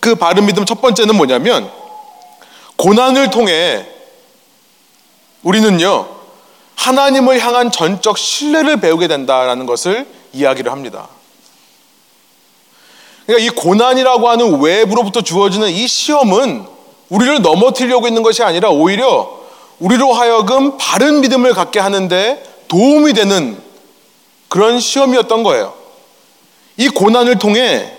[0.00, 1.70] 그 바른 믿음 첫 번째는 뭐냐면,
[2.78, 3.86] 고난을 통해
[5.42, 6.08] 우리는요,
[6.76, 11.08] 하나님을 향한 전적 신뢰를 배우게 된다라는 것을 이야기를 합니다.
[13.26, 16.64] 그러니까 이 고난이라고 하는 외부로부터 주어지는 이 시험은
[17.08, 19.38] 우리를 넘어뜨리려고 있는 것이 아니라 오히려
[19.80, 23.60] 우리로 하여금 바른 믿음을 갖게 하는데 도움이 되는
[24.48, 25.74] 그런 시험이었던 거예요.
[26.76, 27.92] 이 고난을 통해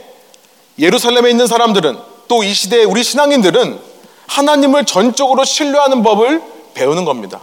[0.79, 1.97] 예루살렘에 있는 사람들은
[2.29, 3.88] 또 이 시대의 우리 신앙인들은
[4.29, 6.41] 하나님을 전적으로 신뢰하는 법을
[6.75, 7.41] 배우는 겁니다.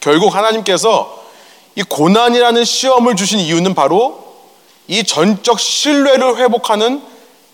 [0.00, 1.22] 결국 하나님께서
[1.74, 4.22] 이 고난이라는 시험을 주신 이유는 바로
[4.88, 7.02] 이 전적 신뢰를 회복하는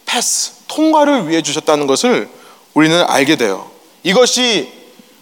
[0.06, 2.30] 패스, 통과를 위해 주셨다는 것을
[2.74, 3.68] 우리는 알게 돼요.
[4.04, 4.72] 이것이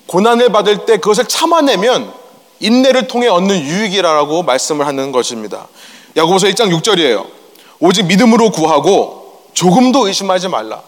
[0.06, 2.12] 고난을 받을 때 그것을 참아내면
[2.60, 5.66] 인내를 통해 얻는 유익이라고 말씀을 하는 것입니다.
[6.16, 7.26] 야고보서 1장 6절이에요.
[7.80, 10.82] 오직 믿음으로 구하고 조금도 의심하지 말라.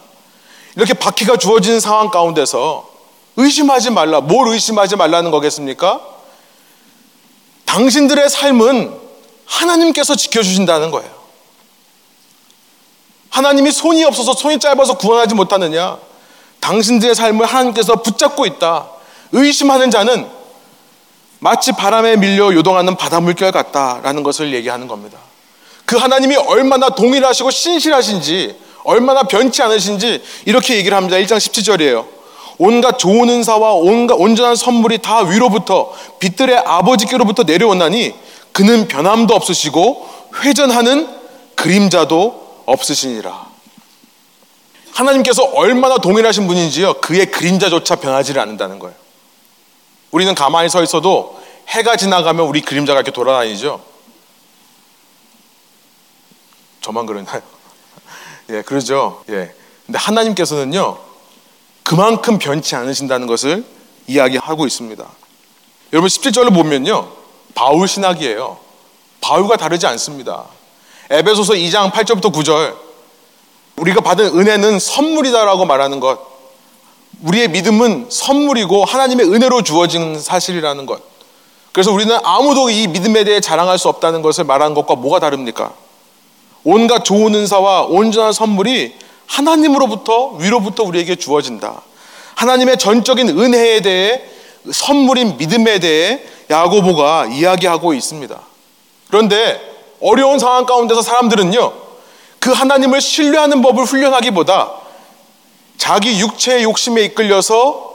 [0.77, 2.89] 이렇게 바퀴가 주어진 상황 가운데서
[3.37, 4.21] 의심하지 말라.
[4.21, 6.01] 뭘 의심하지 말라는 거겠습니까?
[7.65, 8.99] 당신들의 삶은
[9.45, 11.11] 하나님께서 지켜주신다는 거예요.
[13.31, 15.99] 하나님이 손이 없어서 손이 짧아서 구원하지 못하느냐?
[16.61, 18.89] 당신들의 삶을 하나님께서 붙잡고 있다.
[19.33, 20.29] 의심하는 자는
[21.39, 25.19] 마치 바람에 밀려 요동하는 바다 물결 같다라는 것을 얘기하는 겁니다.
[25.85, 31.17] 그 하나님이 얼마나 동일하시고 신실하신지, 얼마나 변치 않으신지 이렇게 얘기를 합니다.
[31.17, 32.07] 1장 17절이에요.
[32.59, 38.15] 온갖 좋은 은사와 온갖 온전한 선물이 다 위로부터 빛들의 아버지께로부터 내려오나니
[38.53, 40.09] 그는 변함도 없으시고
[40.43, 41.09] 회전하는
[41.55, 43.49] 그림자도 없으시니라.
[44.93, 46.95] 하나님께서 얼마나 동일하신 분인지요.
[46.95, 48.97] 그의 그림자조차 변하지를 않는다는 거예요.
[50.11, 53.81] 우리는 가만히 서 있어도 해가 지나가면 우리 그림자가 이렇게 돌아다니죠.
[56.81, 57.43] 저만 그러나요?
[58.51, 59.23] 예, 그러죠.
[59.29, 59.53] 예.
[59.87, 60.99] 근데 하나님께서는요,
[61.83, 63.65] 그만큼 변치 않으신다는 것을
[64.07, 65.05] 이야기하고 있습니다.
[65.93, 67.09] 여러분 17절을 보면요.
[67.55, 68.59] 바울 신학이에요.
[69.21, 70.45] 바울과 다르지 않습니다.
[71.11, 72.77] 에베소서 2장 8절부터 9절.
[73.77, 76.19] 우리가 받은 은혜는 선물이다라고 말하는 것.
[77.23, 81.01] 우리의 믿음은 선물이고 하나님의 은혜로 주어진 사실이라는 것.
[81.73, 85.73] 그래서 우리는 아무도 이 믿음에 대해 자랑할 수 없다는 것을 말하는 것과 뭐가 다릅니까?
[86.65, 88.95] 온갖 좋은 은사와 온전한 선물이
[89.27, 91.83] 하나님으로부터 위로부터 우리에게 주어진다.
[92.35, 94.23] 하나님의 전적인 은혜에 대해
[94.71, 98.39] 선물인 믿음에 대해 야고보가 이야기하고 있습니다.
[99.09, 99.61] 그런데
[100.01, 101.73] 어려운 상황 가운데서 사람들은요,
[102.39, 104.73] 그 하나님을 신뢰하는 법을 훈련하기보다
[105.77, 107.89] 자기 육체의 욕심에 이끌려서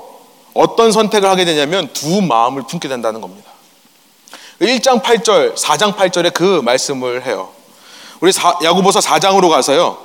[0.54, 3.52] 어떤 선택을 하게 되냐면 두 마음을 품게 된다는 겁니다.
[4.62, 7.50] 1장 8절, 4장 8절에 그 말씀을 해요.
[8.24, 8.32] 우리
[8.64, 9.98] 야구보서 4장으로 가서요.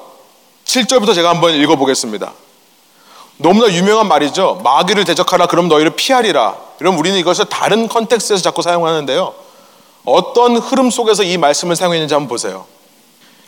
[0.65, 2.33] 7절부터 제가 한번 읽어보겠습니다.
[3.37, 4.61] 너무나 유명한 말이죠.
[4.65, 6.57] 마귀를 대적하라 그럼 너희를 피하리라.
[6.79, 9.35] 그럼 우리는 이것을 다른 컨텍스트에서 자꾸 사용하는데요.
[10.05, 12.67] 어떤 흐름 속에서 이 말씀을 사용했는지 한번 보세요.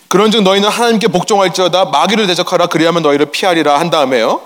[0.06, 4.40] 그런즉 너희는 하나님께 복종할지어다 마귀를 대적하라 그리하면 너희를 피하리라 한 다음에요.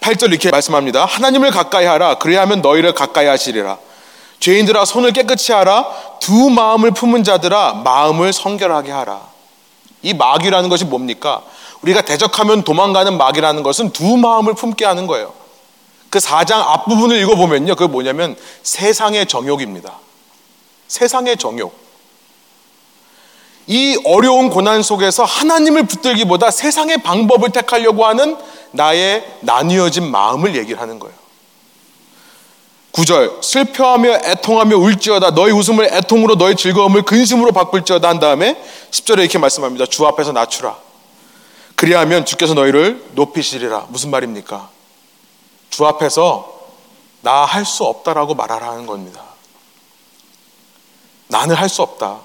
[0.00, 1.04] 8절 이렇게 말씀합니다.
[1.04, 3.76] 하나님을 가까이 하라 그리하면 너희를 가까이 하시리라.
[4.40, 9.37] 죄인들아 손을 깨끗이 하라 두 마음을 품은 자들아 마음을 성결하게 하라.
[10.02, 11.42] 이 마귀라는 것이 뭡니까?
[11.82, 15.32] 우리가 대적하면 도망가는 마귀라는 것은 두 마음을 품게 하는 거예요.
[16.10, 17.74] 그 4장 앞부분을 읽어보면요.
[17.76, 19.98] 그게 뭐냐면 세상의 정욕입니다.
[20.88, 21.88] 세상의 정욕.
[23.66, 28.38] 이 어려운 고난 속에서 하나님을 붙들기보다 세상의 방법을 택하려고 하는
[28.70, 31.14] 나의 나뉘어진 마음을 얘기를 하는 거예요.
[32.98, 39.38] 9절 슬퍼하며 애통하며 울지어다 너희 웃음을 애통으로 너희 즐거움을 근심으로 바꿀지어다 한 다음에 10절에 이렇게
[39.38, 39.86] 말씀합니다.
[39.86, 40.76] 주 앞에서 낮추라.
[41.76, 43.86] 그리하면 주께서 너희를 높이시리라.
[43.90, 44.68] 무슨 말입니까?
[45.70, 46.58] 주 앞에서
[47.20, 49.22] 나 할 수 없다라고 말하라는 겁니다.
[51.28, 52.18] 나는 할 수 없다.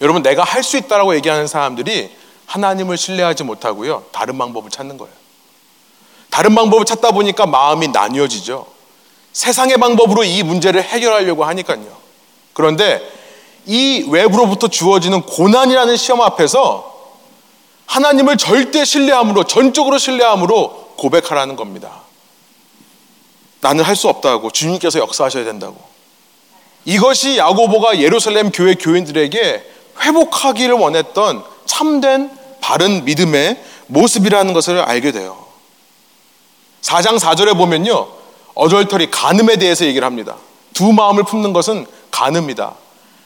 [0.00, 2.14] 여러분, 내가 할 수 있다라고 얘기하는 사람들이
[2.46, 4.04] 하나님을 신뢰하지 못하고요.
[4.12, 5.12] 다른 방법을 찾는 거예요.
[6.30, 8.66] 다른 방법을 찾다 보니까 마음이 나뉘어지죠.
[9.32, 11.86] 세상의 방법으로 이 문제를 해결하려고 하니까요.
[12.52, 13.00] 그런데
[13.66, 16.92] 이 외부로부터 주어지는 고난이라는 시험 앞에서
[17.86, 22.02] 하나님을 절대 신뢰함으로, 전적으로 신뢰함으로 고백하라는 겁니다.
[23.60, 25.76] 나는 할 수 없다고 주님께서 역사하셔야 된다고.
[26.84, 29.64] 이것이 야고보가 예루살렘 교회 교인들에게
[30.00, 35.46] 회복하기를 원했던 참된 바른 믿음의 모습이라는 것을 알게 돼요.
[36.82, 38.21] 4장 4절에 보면요.
[38.54, 40.36] 어절털이 간음에 대해서 얘기를 합니다.
[40.74, 42.74] 두 마음을 품는 것은 간음이다.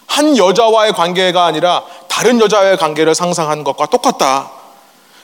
[0.07, 4.51] 한 여자와의 관계가 아니라 다른 여자와의 관계를 상상하는 것과 똑같다.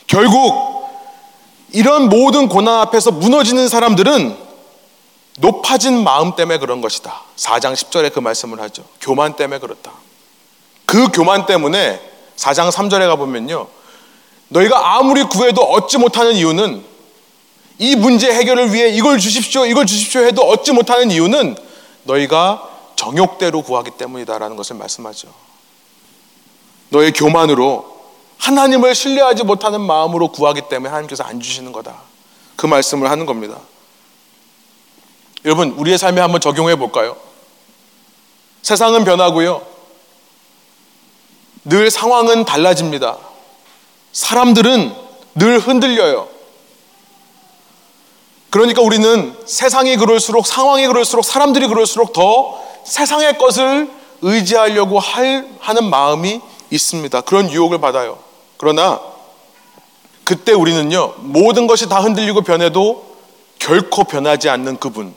[0.06, 0.88] 결국
[1.72, 4.36] 이런 모든 고난 앞에서 무너지는 사람들은
[5.38, 7.22] 높아진 마음 때문에 그런 것이다.
[7.36, 8.82] 4장 10절에 그 말씀을 하죠.
[9.00, 9.92] 교만 때문에 그렇다.
[10.84, 12.00] 그 교만 때문에
[12.36, 13.66] 4장 3절에 가보면요.
[14.48, 16.84] 너희가 아무리 구해도 얻지 못하는 이유는
[17.82, 21.56] 이 문제 해결을 위해 이걸 주십시오, 이걸 주십시오 해도 얻지 못하는 이유는
[22.04, 25.26] 너희가 정욕대로 구하기 때문이다라는 것을 말씀하죠.
[26.90, 28.00] 너의 교만으로
[28.38, 32.02] 하나님을 신뢰하지 못하는 마음으로 구하기 때문에 하나님께서 안 주시는 거다.
[32.54, 33.58] 그 말씀을 하는 겁니다.
[35.44, 37.16] 여러분, 우리의 삶에 한번 적용해 볼까요?
[38.62, 39.60] 세상은 변하고요.
[41.64, 43.18] 늘 상황은 달라집니다.
[44.12, 44.94] 사람들은
[45.34, 46.31] 늘 흔들려요.
[48.52, 56.38] 그러니까 우리는 세상이 그럴수록 상황이 그럴수록 사람들이 그럴수록 더 세상의 것을 의지하려고 할, 하는 마음이
[56.68, 57.22] 있습니다.
[57.22, 58.18] 그런 유혹을 받아요.
[58.58, 59.00] 그러나
[60.24, 63.16] 그때 우리는요, 모든 것이 다 흔들리고 변해도
[63.58, 65.14] 결코 변하지 않는 그분,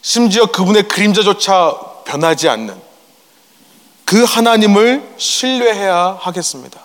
[0.00, 2.80] 심지어 그분의 그림자조차 변하지 않는
[4.04, 6.80] 그 하나님을 신뢰해야 하겠습니다.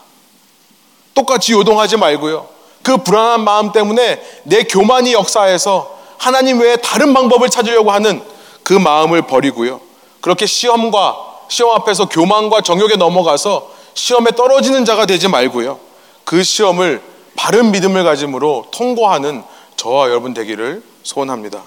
[1.13, 2.59] 똑같이 요동하지 말고요.
[2.84, 8.22] 그 불안한 마음 때문에 내 교만이 역사해서 하나님 외에 다른 방법을 찾으려고 하는
[8.63, 9.80] 그 마음을 버리고요.
[10.22, 15.80] 그렇게 시험과 시험 앞에서 교만과 정욕에 넘어가서 시험에 떨어지는 자가 되지 말고요.
[16.24, 17.02] 그 시험을
[17.36, 19.44] 바른 믿음을 가짐으로 통과하는
[19.76, 21.63] 저와 여러분 되기를 소원합니다.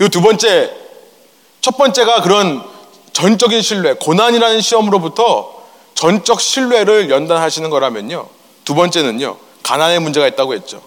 [0.00, 0.70] 이 두 번째,
[1.60, 2.62] 첫 번째가 그런
[3.12, 5.52] 전적인 신뢰, 고난이라는 시험으로부터
[5.94, 8.26] 전적 신뢰를 연단하시는 거라면요.
[8.64, 10.80] 두 번째는요, 가난의 문제가 있다고 했죠.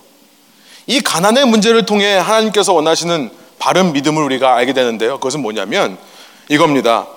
[0.85, 5.17] 이 가난의 문제를 통해 하나님께서 원하시는 바른 믿음을 우리가 알게 되는데요.
[5.17, 5.97] 그것은 뭐냐면
[6.47, 7.07] 이겁니다.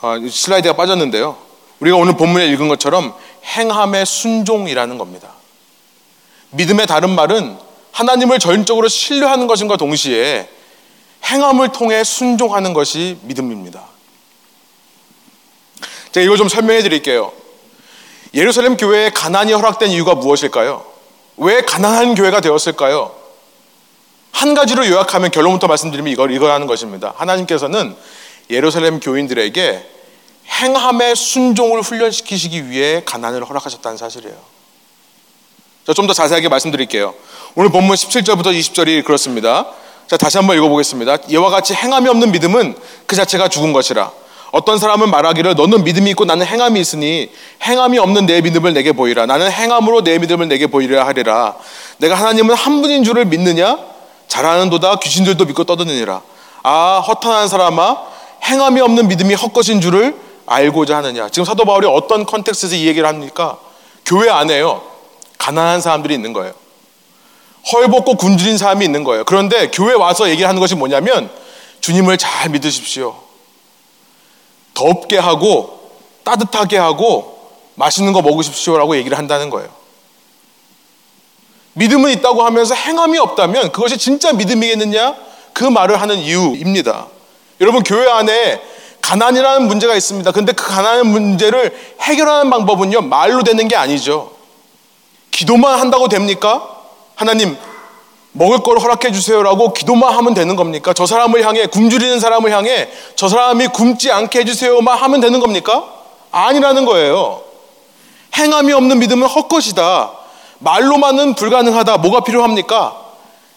[0.00, 1.36] 아, 슬라이드가 빠졌는데요.
[1.80, 3.12] 우리가 오늘 본문에 읽은 것처럼
[3.44, 5.30] 행함의 순종이라는 겁니다.
[6.50, 7.58] 믿음의 다른 말은
[7.90, 10.48] 하나님을 전적으로 신뢰하는 것인과 동시에
[11.24, 13.82] 행함을 통해 순종하는 것이 믿음입니다.
[16.12, 17.32] 제가 이걸 좀 설명해 드릴게요.
[18.36, 20.84] 예루살렘 교회에 가난이 허락된 이유가 무엇일까요?
[21.38, 23.12] 왜 가난한 교회가 되었을까요?
[24.30, 27.14] 한 가지로 요약하면 결론부터 말씀드리면 이걸 이거라는 것입니다.
[27.16, 27.96] 하나님께서는
[28.50, 29.90] 예루살렘 교인들에게
[30.48, 34.36] 행함의 순종을 훈련시키시기 위해 가난을 허락하셨다는 사실이에요.
[35.94, 37.14] 좀더 자세하게 말씀드릴게요.
[37.54, 39.66] 오늘 본문 17절부터 20절이 그렇습니다.
[40.08, 41.16] 자, 다시 한번 읽어보겠습니다.
[41.28, 44.12] 이와 같이 행함이 없는 믿음은 그 자체가 죽은 것이라.
[44.52, 47.30] 어떤 사람은 말하기를 너는 믿음이 있고 나는 행함이 있으니
[47.62, 49.26] 행함이 없는 내 믿음을 내게 보이라.
[49.26, 51.56] 나는 행함으로 내 믿음을 내게 보이라 하리라.
[51.98, 53.78] 내가 하나님은 한 분인 줄을 믿느냐?
[54.28, 56.22] 잘하는도다 귀신들도 믿고 떠드느니라.
[56.62, 57.98] 아 허탄한 사람아
[58.44, 61.28] 행함이 없는 믿음이 헛것인 줄을 알고자 하느냐.
[61.28, 63.58] 지금 사도 바울이 어떤 컨텍스트에서 이 얘기를 합니까?
[64.04, 64.82] 교회 안에요.
[65.38, 66.54] 가난한 사람들이 있는 거예요.
[67.72, 69.24] 헐벗고 굶주린 사람이 있는 거예요.
[69.24, 71.28] 그런데 교회 와서 얘기하는 것이 뭐냐면
[71.80, 73.25] 주님을 잘 믿으십시오.
[74.76, 75.90] 덥게 하고
[76.22, 77.36] 따뜻하게 하고
[77.74, 79.68] 맛있는 거 먹으십시오라고 얘기를 한다는 거예요.
[81.72, 85.14] 믿음은 있다고 하면서 행함이 없다면 그것이 진짜 믿음이겠느냐?
[85.52, 87.06] 그 말을 하는 이유입니다.
[87.60, 88.60] 여러분 교회 안에
[89.02, 90.32] 가난이라는 문제가 있습니다.
[90.32, 94.32] 근데 그 가난의 문제를 해결하는 방법은요, 말로 되는 게 아니죠.
[95.30, 96.68] 기도만 한다고 됩니까?
[97.14, 97.56] 하나님,
[98.36, 100.92] 먹을 걸 허락해 주세요라고 기도만 하면 되는 겁니까?
[100.92, 105.84] 저 사람을 향해, 굶주리는 사람을 향해 저 사람이 굶지 않게 해주세요만 하면 되는 겁니까?
[106.30, 107.42] 아니라는 거예요.
[108.36, 110.12] 행함이 없는 믿음은 헛것이다.
[110.58, 111.98] 말로만은 불가능하다.
[111.98, 113.04] 뭐가 필요합니까?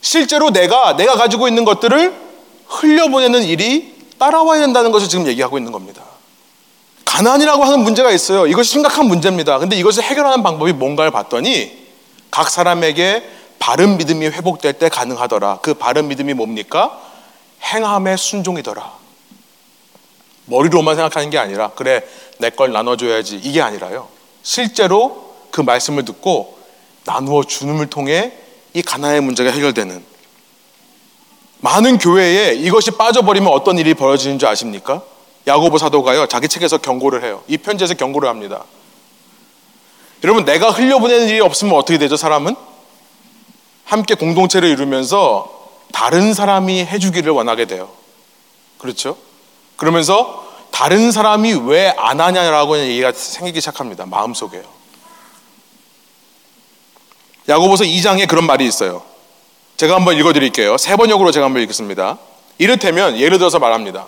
[0.02, 2.14] 실제로 내가, 내가 가지고 있는 것들을
[2.68, 6.04] 흘려보내는 일이 따라와야 된다는 것을 지금 얘기하고 있는 겁니다.
[7.04, 8.48] 가난이라고 하는 문제가 있어요.
[8.48, 9.60] 이것이 심각한 문제입니다.
[9.60, 11.72] 근데 이것을 해결하는 방법이 뭔가를 봤더니
[12.32, 13.24] 각 사람에게
[13.60, 15.60] 바른 믿음이 회복될 때 가능하더라.
[15.62, 17.00] 그 바른 믿음이 뭡니까?
[17.62, 18.98] 행함의 순종이더라.
[20.46, 22.04] 머리로만 생각하는 게 아니라 그래
[22.40, 24.08] 내 걸 나눠줘야지 이게 아니라요.
[24.42, 26.58] 실제로 그 말씀을 듣고
[27.06, 28.34] 나누어 주님을 통해
[28.74, 30.04] 이 가나의 문제가 해결되는
[31.60, 35.04] 많은 교회에 이것이 빠져버리면 어떤 일이 벌어지는 줄 아십니까?
[35.46, 37.44] 야고보 사도가요 자기 책에서 경고를 해요.
[37.48, 38.64] 이 편지에서 경고를 합니다.
[40.24, 42.56] 여러분 내가 흘려보내는 일이 없으면 어떻게 되죠 사람은?
[43.90, 45.50] 함께 공동체를 이루면서
[45.92, 47.90] 다른 사람이 해주기를 원하게 돼요.
[48.78, 49.18] 그렇죠?
[49.78, 54.06] 그러면서 다른 사람이 왜 안 하냐라고 얘기가 생기기 시작합니다.
[54.06, 54.64] 마음속에요.
[57.50, 59.02] 야고보서 2장에 그런 말이 있어요.
[59.78, 60.78] 제가 한번 읽어드릴게요.
[60.78, 62.20] 세 번역으로 제가 한번 읽겠습니다.
[62.60, 64.06] 이를테면 예를 들어서 말합니다.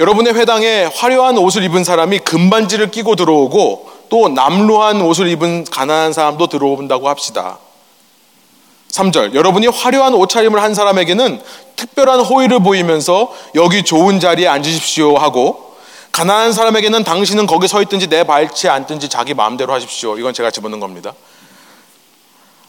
[0.00, 6.48] 여러분의 회당에 화려한 옷을 입은 사람이 금반지를 끼고 들어오고 또 남루한 옷을 입은 가난한 사람도
[6.48, 7.58] 들어온다고 합시다.
[8.92, 11.42] 3절 여러분이 화려한 옷차림을 한 사람에게는
[11.76, 15.74] 특별한 호의를 보이면서 여기 좋은 자리에 앉으십시오 하고
[16.12, 20.18] 가난한 사람에게는 당신은 거기 서 있든지 내 발치에 앉든지 자기 마음대로 하십시오.
[20.18, 21.14] 이건 제가 집어넣은 겁니다.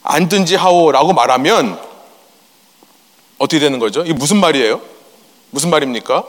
[0.02, 1.78] 앉든지 하오라고 말하면
[3.38, 4.00] 어떻게 되는 거죠?
[4.00, 4.80] 이게 무슨 말이에요?
[5.50, 6.24] 무슨 말입니까?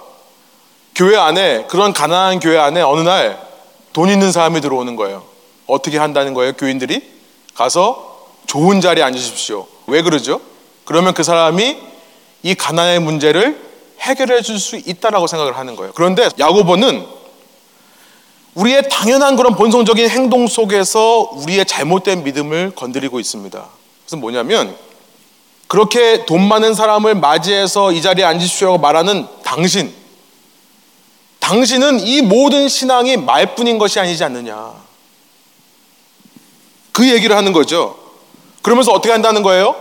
[0.93, 3.45] 교회 안에 그런 가난한 교회 안에 어느 날
[3.95, 5.23] 돈 있는 사람이 들어오는 거예요.
[5.67, 6.51] 어떻게 한다는 거예요?
[6.51, 7.01] 교인들이
[7.53, 9.65] 가서 좋은 자리에 앉으십시오.
[9.87, 10.41] 왜 그러죠?
[10.85, 11.77] 그러면 그 사람이
[12.43, 13.59] 이 가난의 문제를
[13.99, 15.91] 해결해 줄 수 있다라고 생각을 하는 거예요.
[15.95, 17.05] 그런데 야고보는
[18.53, 23.65] 우리의 당연한 그런 본성적인 행동 속에서 우리의 잘못된 믿음을 건드리고 있습니다.
[24.05, 24.75] 그래서 뭐냐면
[25.67, 29.93] 그렇게 돈 많은 사람을 맞이해서 이 자리에 앉으십시오라고 말하는 당신
[31.39, 34.73] 당신은 이 모든 신앙이 말뿐인 것이 아니지 않느냐.
[36.91, 38.04] 그 얘기를 하는 거죠.
[38.65, 39.75] 그러면서 어떻게 한다는 거예요?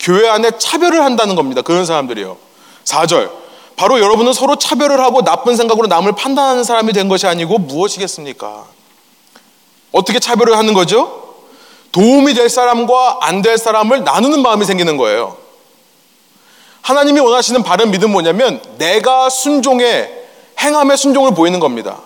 [0.00, 1.62] 교회 안에 차별을 한다는 겁니다.
[1.62, 2.36] 그런 사람들이요.
[2.82, 3.30] 4절.
[3.76, 8.64] 바로 여러분은 서로 차별을 하고 나쁜 생각으로 남을 판단하는 사람이 된 것이 아니고 무엇이겠습니까?
[9.92, 11.36] 어떻게 차별을 하는 거죠?
[11.92, 15.36] 도움이 될 사람과 안 될 사람을 나누는 마음이 생기는 거예요.
[16.82, 20.10] 하나님이 원하시는 바른 믿음 뭐냐면 내가 순종에
[20.58, 22.00] 행함의 순종을 보이는 겁니다.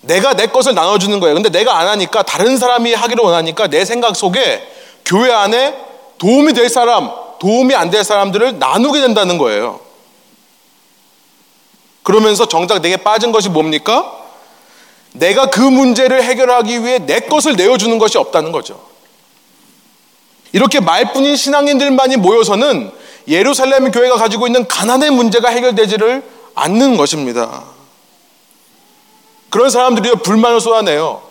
[0.00, 1.34] 내가 내 것을 나눠주는 거예요.
[1.34, 4.72] 근데 내가 안 하니까 다른 사람이 하기를 원하니까 내 생각 속에
[5.06, 5.74] 교회 안에
[6.18, 9.80] 도움이 될 사람, 도움이 안 될 사람들을 나누게 된다는 거예요.
[12.02, 14.12] 그러면서 정작 내게 빠진 것이 뭡니까?
[15.12, 18.80] 내가 그 문제를 해결하기 위해 내 것을 내어주는 것이 없다는 거죠.
[20.52, 22.92] 이렇게 말뿐인 신앙인들만이 모여서는
[23.28, 26.22] 예루살렘 교회가 가지고 있는 가난의 문제가 해결되지를
[26.54, 27.64] 않는 것입니다.
[29.50, 31.22] 그런 사람들이 불만을 쏟아내요.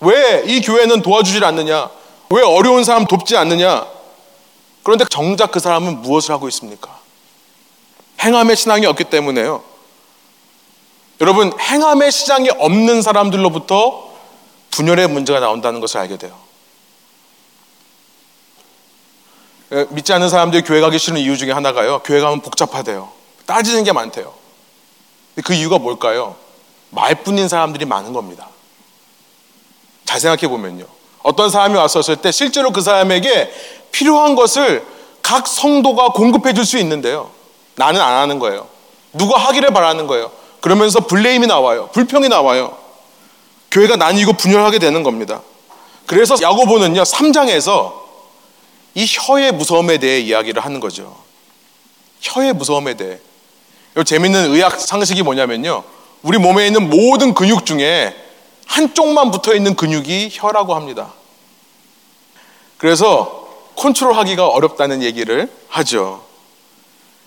[0.00, 1.90] 왜 이 교회는 도와주질 않느냐?
[2.32, 3.86] 왜 어려운 사람 돕지 않느냐?
[4.82, 6.98] 그런데 정작 그 사람은 무엇을 하고 있습니까?
[8.20, 9.62] 행함의 신앙이 없기 때문에요.
[11.20, 14.12] 여러분, 행함의 시장이 없는 사람들로부터
[14.70, 16.36] 분열의 문제가 나온다는 것을 알게 돼요.
[19.72, 22.00] 예, 믿지 않는 사람들이 교회 가기 싫은 이유 중에 하나가요.
[22.02, 23.12] 교회 가면 복잡하대요.
[23.44, 24.32] 따지는 게 많대요.
[25.44, 26.36] 그 이유가 뭘까요?
[26.90, 28.48] 말뿐인 사람들이 많은 겁니다.
[30.06, 31.01] 잘 생각해 보면요.
[31.22, 33.52] 어떤 사람이 왔었을 때 실제로 그 사람에게
[33.92, 34.84] 필요한 것을
[35.22, 37.30] 각 성도가 공급해 줄 수 있는데요.
[37.76, 38.66] 나는 안 하는 거예요.
[39.12, 40.30] 누가 하기를 바라는 거예요.
[40.60, 41.88] 그러면서 블레임이 나와요.
[41.92, 42.76] 불평이 나와요.
[43.70, 45.42] 교회가 나뉘고 분열하게 되는 겁니다.
[46.06, 47.92] 그래서 야고보는요, 3장에서
[48.94, 51.16] 이 혀의 무서움에 대해 이야기를 하는 거죠.
[52.20, 53.18] 혀의 무서움에 대해.
[54.04, 55.84] 재밌는 의학 상식이 뭐냐면요.
[56.22, 58.14] 우리 몸에 있는 모든 근육 중에
[58.66, 61.12] 한쪽만 붙어 있는 근육이 혀라고 합니다.
[62.78, 66.22] 그래서 컨트롤 하기가 어렵다는 얘기를 하죠.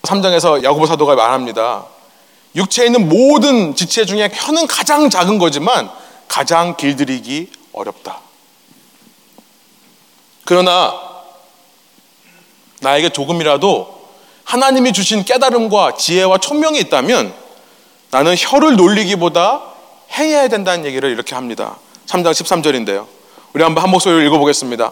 [0.04, 1.86] 3장에서 야고보 사도가 말합니다.
[2.56, 5.90] 육체에 있는 모든 지체 중에 혀는 가장 작은 거지만
[6.28, 8.20] 가장 길들이기 어렵다.
[10.46, 10.94] 그러나
[12.82, 13.96] 나에게 조금이라도
[14.44, 17.34] 하나님이 주신 깨달음과 지혜와 총명이 있다면
[18.12, 19.75] 나는 혀를 놀리기보다
[20.16, 21.78] 행해야 된다는 얘기를 이렇게 합니다.
[22.08, 23.08] 3장 13절인데요.
[23.54, 24.92] 우리 한번 한 목소리로 읽어보겠습니다.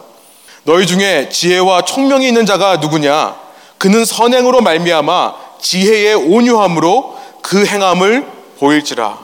[0.64, 3.36] 너희 중에 지혜와 총명이 있는 자가 누구냐?
[3.78, 8.26] 그는 선행으로 말미암아 지혜의 온유함으로 그 행함을
[8.58, 9.18] 보일지라.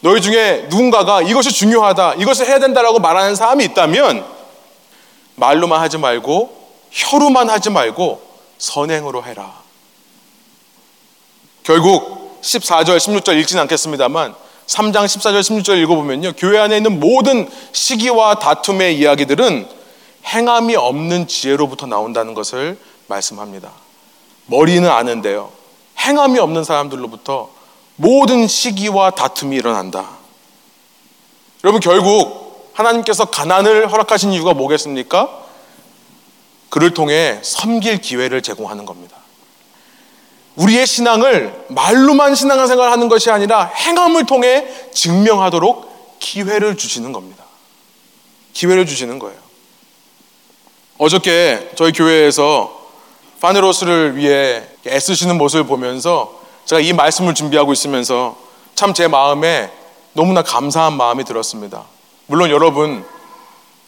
[0.00, 4.24] 너희 중에 누군가가 이것이 중요하다, 이것을 해야 된다라고 말하는 사람이 있다면
[5.34, 6.56] 말로만 하지 말고
[6.90, 8.22] 혀로만 하지 말고
[8.58, 9.52] 선행으로 해라.
[11.62, 14.34] 결국 14절, 16절 읽지는 않겠습니다만
[14.66, 16.32] 3장 14절, 16절 읽어보면요.
[16.36, 19.68] 교회 안에 있는 모든 시기와 다툼의 이야기들은
[20.26, 23.70] 행함이 없는 지혜로부터 나온다는 것을 말씀합니다.
[24.46, 25.52] 머리는 아는데요.
[25.98, 27.50] 행함이 없는 사람들로부터
[27.96, 30.08] 모든 시기와 다툼이 일어난다.
[31.64, 35.44] 여러분 결국 하나님께서 가난을 허락하신 이유가 뭐겠습니까?
[36.68, 39.16] 그를 통해 섬길 기회를 제공하는 겁니다.
[40.56, 47.44] 우리의 신앙을 말로만 신앙생활을 하는 것이 아니라 행함을 통해 증명하도록 기회를 주시는 겁니다.
[48.54, 49.38] 기회를 주시는 거예요.
[50.98, 52.74] 어저께 저희 교회에서
[53.40, 58.36] 파네로스를 위해 애쓰시는 모습을 보면서 제가 이 말씀을 준비하고 있으면서
[58.74, 59.70] 참 제 마음에
[60.14, 61.84] 너무나 감사한 마음이 들었습니다.
[62.26, 63.04] 물론 여러분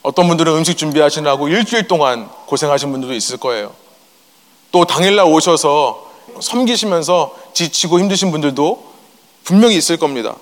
[0.03, 3.73] 어떤 분들은 음식 준비하시느라고 일주일 동안 고생하신 분들도 있을 거예요.
[4.71, 6.08] 또 당일날 오셔서
[6.41, 8.93] 섬기시면서 지치고 힘드신 분들도
[9.45, 10.37] 분명히 있을 겁니다.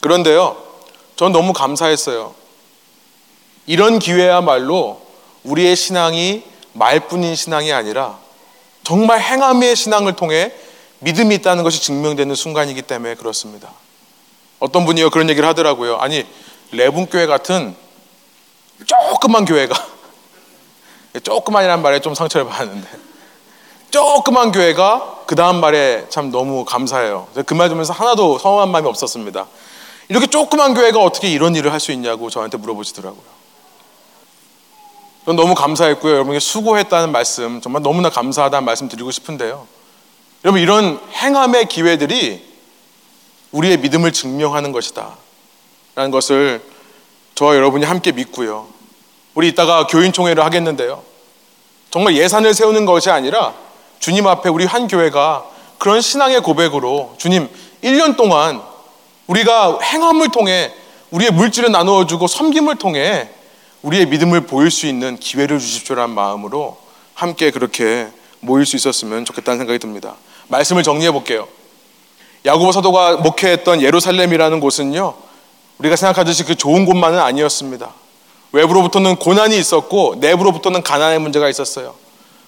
[0.00, 0.56] 그런데요,
[1.16, 2.34] 전 너무 감사했어요.
[3.66, 5.00] 이런 기회야말로
[5.44, 6.42] 우리의 신앙이
[6.72, 8.18] 말뿐인 신앙이 아니라
[8.82, 10.52] 정말 행함의 신앙을 통해
[11.00, 13.72] 믿음이 있다는 것이 증명되는 순간이기 때문에 그렇습니다.
[14.58, 15.96] 어떤 분이요 그런 얘기를 하더라고요.
[15.96, 16.24] 아니
[16.70, 17.74] 레분교회 같은
[18.86, 19.74] 조그만 교회가
[21.22, 23.11] 조그만이란 말에 좀 상처를 받았는데
[23.92, 27.28] 조그만 교회가 그 다음 말에 참 너무 감사해요.
[27.46, 29.46] 그 말 들으면서 하나도 서운한 마음이 없었습니다.
[30.08, 33.22] 이렇게 조그만 교회가 어떻게 이런 일을 할 수 있냐고 저한테 물어보시더라고요.
[35.26, 36.14] 전 너무 감사했고요.
[36.14, 39.68] 여러분께 수고했다는 말씀, 정말 너무나 감사하다는 말씀 드리고 싶은데요.
[40.44, 42.44] 여러분, 이런 행함의 기회들이
[43.52, 45.16] 우리의 믿음을 증명하는 것이다.
[45.94, 46.60] 라는 것을
[47.36, 48.66] 저와 여러분이 함께 믿고요.
[49.34, 51.02] 우리 이따가 교인총회를 하겠는데요.
[51.90, 53.54] 정말 예산을 세우는 것이 아니라
[54.02, 55.44] 주님 앞에 우리 한 교회가
[55.78, 57.48] 그런 신앙의 고백으로 주님
[57.84, 58.60] 1년 동안
[59.28, 60.72] 우리가 행함을 통해
[61.12, 63.28] 우리의 물질을 나누어 주고 섬김을 통해
[63.82, 66.78] 우리의 믿음을 보일 수 있는 기회를 주십시오라는 마음으로
[67.14, 68.08] 함께 그렇게
[68.40, 70.16] 모일 수 있었으면 좋겠다는 생각이 듭니다.
[70.48, 71.46] 말씀을 정리해 볼게요.
[72.44, 75.14] 야고보 사도가 목회했던 예루살렘이라는 곳은요.
[75.78, 77.92] 우리가 생각하듯이 그 좋은 곳만은 아니었습니다.
[78.50, 82.01] 외부로부터는 고난이 있었고 내부로부터는 가난의 문제가 있었어요.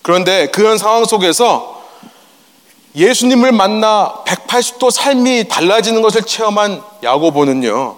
[0.05, 1.83] 그런데 그런 상황 속에서
[2.95, 7.97] 예수님을 만나 180도 삶이 달라지는 것을 체험한 야고보는요,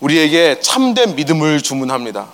[0.00, 2.28] 우리에게 참된 믿음을 주문합니다.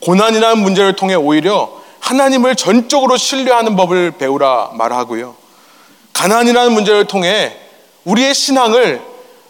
[0.00, 1.70] 고난이라는 문제를 통해 오히려
[2.00, 5.36] 하나님을 전적으로 신뢰하는 법을 배우라 말하고요.
[6.14, 7.54] 가난이라는 문제를 통해
[8.04, 9.02] 우리의 신앙을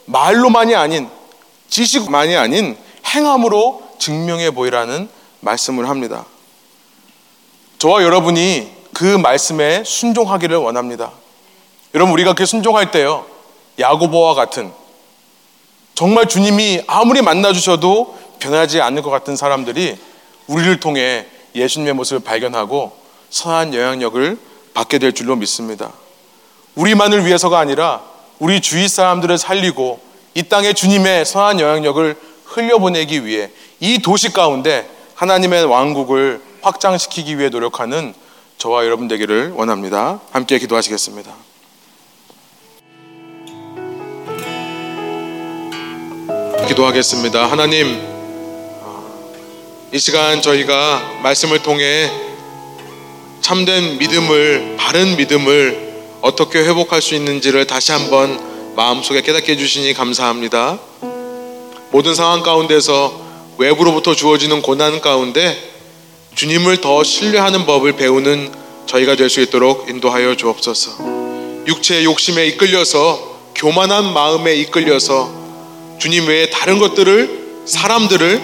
[0.06, 1.08] 말로만이 아닌
[1.68, 2.76] 지식만이 아닌
[3.06, 6.24] 행함으로 증명해 보이라는 말씀을 합니다.
[7.80, 11.12] 저와 여러분이 그 말씀에 순종하기를 원합니다.
[11.94, 13.24] 여러분 우리가 그 순종할 때요.
[13.78, 14.70] 야고보와 같은
[15.94, 19.96] 정말 주님이 아무리 만나 주셔도 변하지 않을 것 같은 사람들이
[20.46, 21.24] 우리를 통해
[21.54, 22.92] 예수님의 모습을 발견하고
[23.30, 24.38] 선한 영향력을
[24.74, 25.90] 받게 될 줄로 믿습니다.
[26.74, 28.02] 우리만을 위해서가 아니라
[28.40, 30.00] 우리 주위 사람들을 살리고
[30.34, 32.14] 이 땅에 주님의 선한 영향력을
[32.44, 33.48] 흘려보내기 위해
[33.80, 38.14] 이 도시 가운데 하나님의 왕국을 확장시키기 위해 노력하는
[38.58, 40.20] 저와 여러분 되기를 원합니다.
[40.32, 41.32] 함께 기도하시겠습니다.
[46.68, 47.50] 기도하겠습니다.
[47.50, 48.00] 하나님,
[49.92, 52.10] 이 시간 저희가 말씀을 통해
[53.40, 55.90] 참된 믿음을, 바른 믿음을
[56.20, 60.78] 어떻게 회복할 수 있는지를 다시 한번 마음속에 깨닫게 해주시니 감사합니다.
[61.90, 63.20] 모든 상황 가운데서
[63.58, 65.56] 외부로부터 주어지는 고난 가운데
[66.40, 68.50] 주님을 더 신뢰하는 법을 배우는
[68.86, 70.92] 저희가 될 수 있도록 인도하여 주옵소서.
[71.66, 75.30] 육체의 욕심에 이끌려서 교만한 마음에 이끌려서
[75.98, 78.40] 주님 외에 다른 것들을 사람들을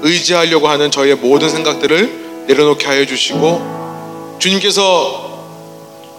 [0.00, 5.44] 의지하려고 하는 저희의 모든 생각들을 내려놓게 하여 주시고 주님께서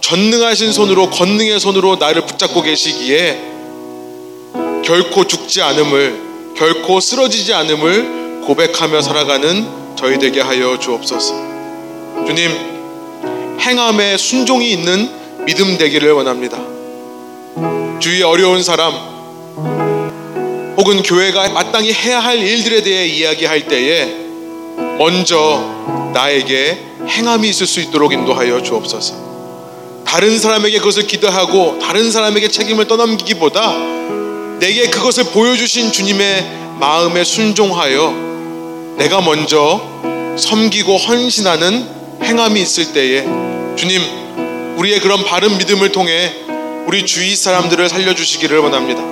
[0.00, 3.42] 전능하신 손으로 권능의 손으로 나를 붙잡고 계시기에
[4.84, 11.34] 결코 죽지 않음을 결코 쓰러지지 않음을 고백하며 살아가는 저희 되게 하여 주옵소서.
[12.26, 12.50] 주님,
[13.60, 15.08] 행함에 순종이 있는
[15.44, 16.58] 믿음 되기를 원합니다.
[18.00, 18.92] 주위 어려운 사람,
[20.76, 24.06] 혹은 교회가 마땅히 해야 할 일들에 대해 이야기할 때에
[24.98, 26.78] 먼저 나에게
[27.08, 29.14] 행함이 있을 수 있도록 인도하여 주옵소서.
[30.04, 33.72] 다른 사람에게 그것을 기도하고 다른 사람에게 책임을 떠넘기기보다
[34.60, 36.44] 내게 그것을 보여주신 주님의
[36.78, 38.33] 마음에 순종하여
[38.96, 39.80] 내가 먼저
[40.38, 41.88] 섬기고 헌신하는
[42.22, 43.22] 행함이 있을 때에
[43.76, 44.00] 주님
[44.76, 46.32] 우리의 그런 바른 믿음을 통해
[46.86, 49.02] 우리 주위 사람들을 살려주시기를 원합니다.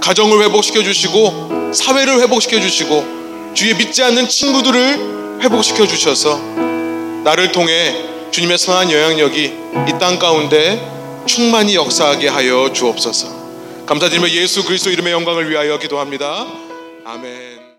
[0.00, 6.38] 가정을 회복시켜 주시고 사회를 회복시켜 주시고 주위에 믿지 않는 친구들을 회복시켜 주셔서
[7.24, 7.94] 나를 통해
[8.30, 10.80] 주님의 선한 영향력이 이 땅 가운데
[11.26, 13.84] 충만히 역사하게 하여 주옵소서.
[13.86, 16.46] 감사드리며 예수 그리스도 이름의 영광을 위하여 기도합니다.
[17.04, 17.58] 아멘.